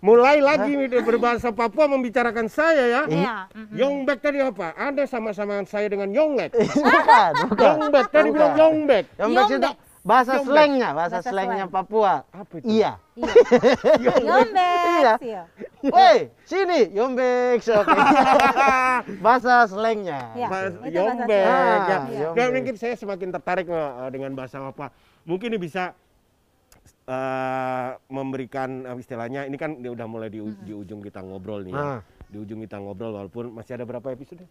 [0.00, 3.02] mulai lagi berbahasa Papua membicarakan saya ya.
[3.06, 3.34] Iya.
[3.70, 4.74] Yongbek tadi apa?
[4.74, 6.50] Ada sama-sama saya dengan Yonglek.
[6.58, 7.74] bukan, bukan.
[7.78, 8.34] Yongbek tadi Bukan.
[8.34, 9.04] bilang Yongbek.
[9.14, 9.76] Yombex itu Yombek.
[10.00, 10.48] Bahasa Yombek.
[10.48, 11.76] slangnya, bahasa, Bahasa slangnya slang.
[11.76, 12.14] Papua.
[12.32, 12.66] Apa itu?
[12.68, 12.92] Iya.
[13.16, 14.14] Iya.
[14.28, 14.80] Yombes.
[14.88, 15.14] Iya.
[15.20, 15.42] Iya.
[15.92, 16.80] Woi, sini
[19.24, 20.32] bahasa slangnya.
[20.32, 20.48] Iya.
[20.48, 21.42] Bahasa itu bahasa Yombek.
[21.44, 21.52] ya.
[21.52, 22.36] Ah, Yombek.
[22.36, 24.88] Dan mungkin saya semakin tertarik eh, dengan bahasa apa.
[25.28, 25.92] Mungkin ini bisa
[27.04, 31.76] eh, memberikan eh, istilahnya ini kan dia udah mulai di, di ujung kita ngobrol nih
[31.76, 31.84] ya.
[31.84, 32.00] Ah.
[32.30, 34.48] Di ujung kita ngobrol walaupun masih ada berapa episode?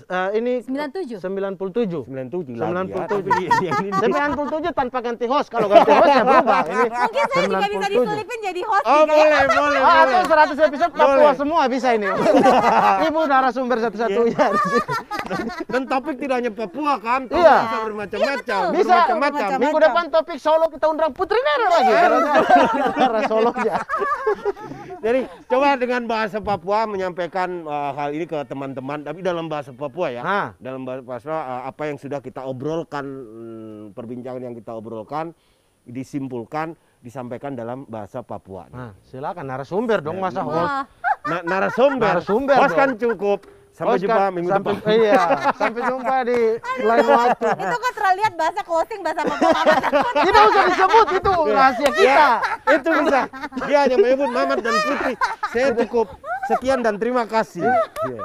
[0.00, 1.20] Eh, ini 97.
[1.20, 2.08] 97.
[2.08, 3.04] 97 lagi ya.
[3.04, 3.28] 97.
[3.28, 5.48] Tapi yang ini 97 tanpa ganti host.
[5.48, 6.60] Kalau ganti host ya berubah.
[6.64, 7.92] Ini Mungkin saya juga bisa 97.
[7.92, 9.18] diselipin jadi host Oh, juga ya.
[9.18, 10.02] boleh, boleh, boleh.
[10.08, 12.08] atau 100 episode Papua semua bisa ini.
[13.08, 14.80] Ibu narasumber satu-satunya di sini.
[15.68, 17.56] Dan topik tidak hanya Papua kan, topik Iya.
[17.60, 18.38] bisa bermacam-macam.
[18.38, 18.64] betul.
[18.72, 18.88] Bisa.
[19.04, 19.48] bermacam-macam.
[19.60, 21.92] Minggu depan topik Solo kita undang Putri Nere lagi.
[21.92, 22.18] Karena
[22.94, 23.76] Karena Solonya.
[24.98, 30.10] Jadi coba dengan bahasa Papua menyampaikan uh, hal ini ke teman-teman, tapi dalam bahasa Papua
[30.10, 30.22] ya.
[30.26, 30.48] Nah.
[30.58, 35.30] Dalam bahasa uh, apa yang sudah kita obrolkan, hmm, perbincangan yang kita obrolkan,
[35.86, 38.66] disimpulkan, disampaikan dalam bahasa Papua.
[38.68, 40.58] Nah, silakan narasumber dong masa host.
[40.58, 40.84] Wah,
[41.28, 42.80] Nah, narasumber, Narasumber host dong.
[42.80, 43.40] kan cukup.
[43.68, 44.90] Sampai Host jumpa kan minggu sampai, depan.
[44.90, 45.22] Iya,
[45.60, 46.38] sampai jumpa di
[46.82, 47.46] lain waktu.
[47.62, 49.60] itu kan terlihat bahasa closing bahasa Papua.
[50.18, 52.26] Tidak usah disebut itu rahasia kita.
[52.26, 53.20] Ya, itu bisa.
[53.70, 55.14] Dia hanya menyebut Mamat dan Putri.
[55.54, 56.06] Saya cukup
[56.50, 57.62] sekian dan terima kasih.
[57.62, 58.22] Iya.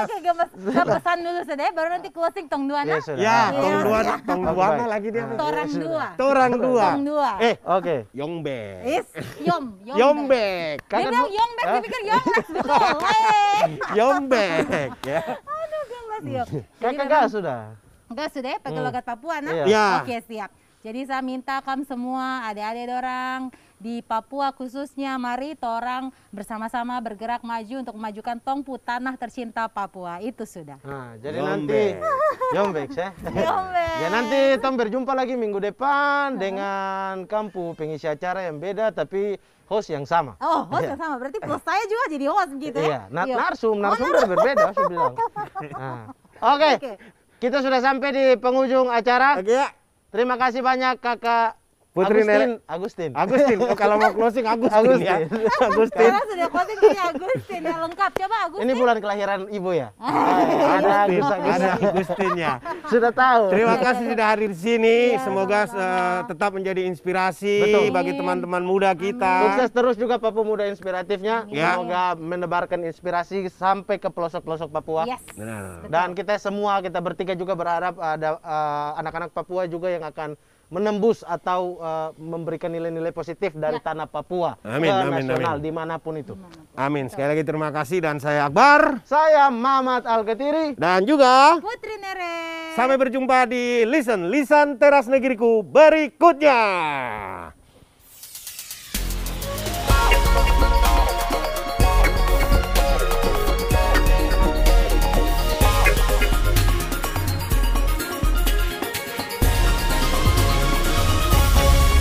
[0.00, 0.50] Oke, gemes.
[0.70, 3.16] Pesan dulu sudah ya, baru nanti closing tong dua Ya nah.
[3.18, 5.24] Ya, tong dua, tong dua lagi dia.
[5.34, 6.06] Torang dua.
[6.14, 6.86] Torang dua.
[6.94, 7.30] Tong dua.
[7.42, 7.96] Eh, Oke.
[8.14, 8.80] Yombek.
[8.86, 9.06] Is,
[9.42, 9.96] yom, yom.
[9.98, 10.78] Yombek.
[10.86, 12.86] Dia bilang yombek, dia pikir yomlex, betul.
[13.02, 13.62] Weh.
[13.98, 15.20] Yombek ya.
[15.38, 16.46] Aduh, gemes yuk.
[16.78, 17.60] Kakak sudah.
[18.10, 19.54] Enggak sudah ya pakai logat Papua nah?
[19.54, 20.02] Iya.
[20.02, 20.50] Oke siap.
[20.80, 27.80] Jadi saya minta kamu semua adik-adik dorang di Papua khususnya mari torang bersama-sama bergerak maju
[27.80, 30.20] untuk memajukan Tongpu tanah tercinta Papua.
[30.20, 30.76] Itu sudah.
[30.84, 31.48] Nah, jadi Yombek.
[31.48, 31.82] nanti
[32.52, 33.08] Yombek ya.
[33.24, 33.94] Yombek.
[33.96, 39.88] Ya nanti Tom berjumpa lagi minggu depan dengan Kampu pengisi acara yang beda tapi host
[39.88, 40.36] yang sama.
[40.38, 40.92] Oh, host Iya.
[40.92, 41.14] yang sama.
[41.16, 42.84] Berarti plus saya juga jadi host gitu ya?
[42.84, 43.34] Iya, na Iya.
[43.38, 45.14] narsum, narsumber berbeda saya bilang.
[45.72, 46.04] Nah.
[46.52, 46.70] Oke.
[46.76, 46.92] Oke.
[47.40, 49.40] Kita sudah sampai di penghujung acara.
[49.40, 49.72] Oke ya.
[50.10, 51.59] Terima kasih banyak Kakak
[51.90, 52.50] Putri Agustin.
[52.70, 53.10] Agustin.
[53.18, 55.10] Agustin, oh, kalau mau closing Agustin, Agustin.
[55.10, 55.16] ya.
[55.58, 56.06] Agustin.
[56.06, 58.10] Sekarang sudah closing jadi Agustin ya lengkap.
[58.14, 58.62] Coba Agustin.
[58.62, 59.88] Ini bulan kelahiran Ibu ya?
[59.98, 60.78] Ah.
[60.78, 61.50] ada Agustin, Agus Agus.
[61.50, 62.52] ada Agustinnya.
[62.86, 63.42] Sudah tahu.
[63.50, 64.96] Terima kasih sudah hadir di sini.
[65.18, 67.82] Iya, Semoga eh, tetap menjadi inspirasi Betul.
[67.90, 69.34] bagi teman-teman muda kita.
[69.50, 71.50] Sukses terus juga Papua Muda Inspiratifnya.
[71.50, 71.74] Ya.
[71.74, 75.10] Semoga menebarkan inspirasi sampai ke pelosok-pelosok Papua.
[75.10, 75.26] Yes.
[75.34, 75.90] Benar.
[75.90, 80.38] Dan kita semua, kita bertiga juga berharap ada eh, anak-anak Papua juga yang akan
[80.70, 83.84] menembus atau eh, memberikan nilai-nilai positif dari Ya.
[83.84, 85.62] tanah Papua Amin, ke amin, nasional amin.
[85.62, 86.38] di mana pun itu.
[86.74, 87.06] Amin.
[87.06, 90.74] Sekali lagi terima kasih dan saya Akbar Saya Mamat Al-Ketiri.
[90.74, 92.38] dan juga Putri Nere.
[92.72, 96.60] sampai berjumpa di Listen Lisan Teras Negeriku berikutnya.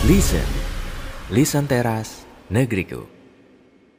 [0.10, 0.42] Listen,
[1.30, 3.19] Lisan Teras Negeriku.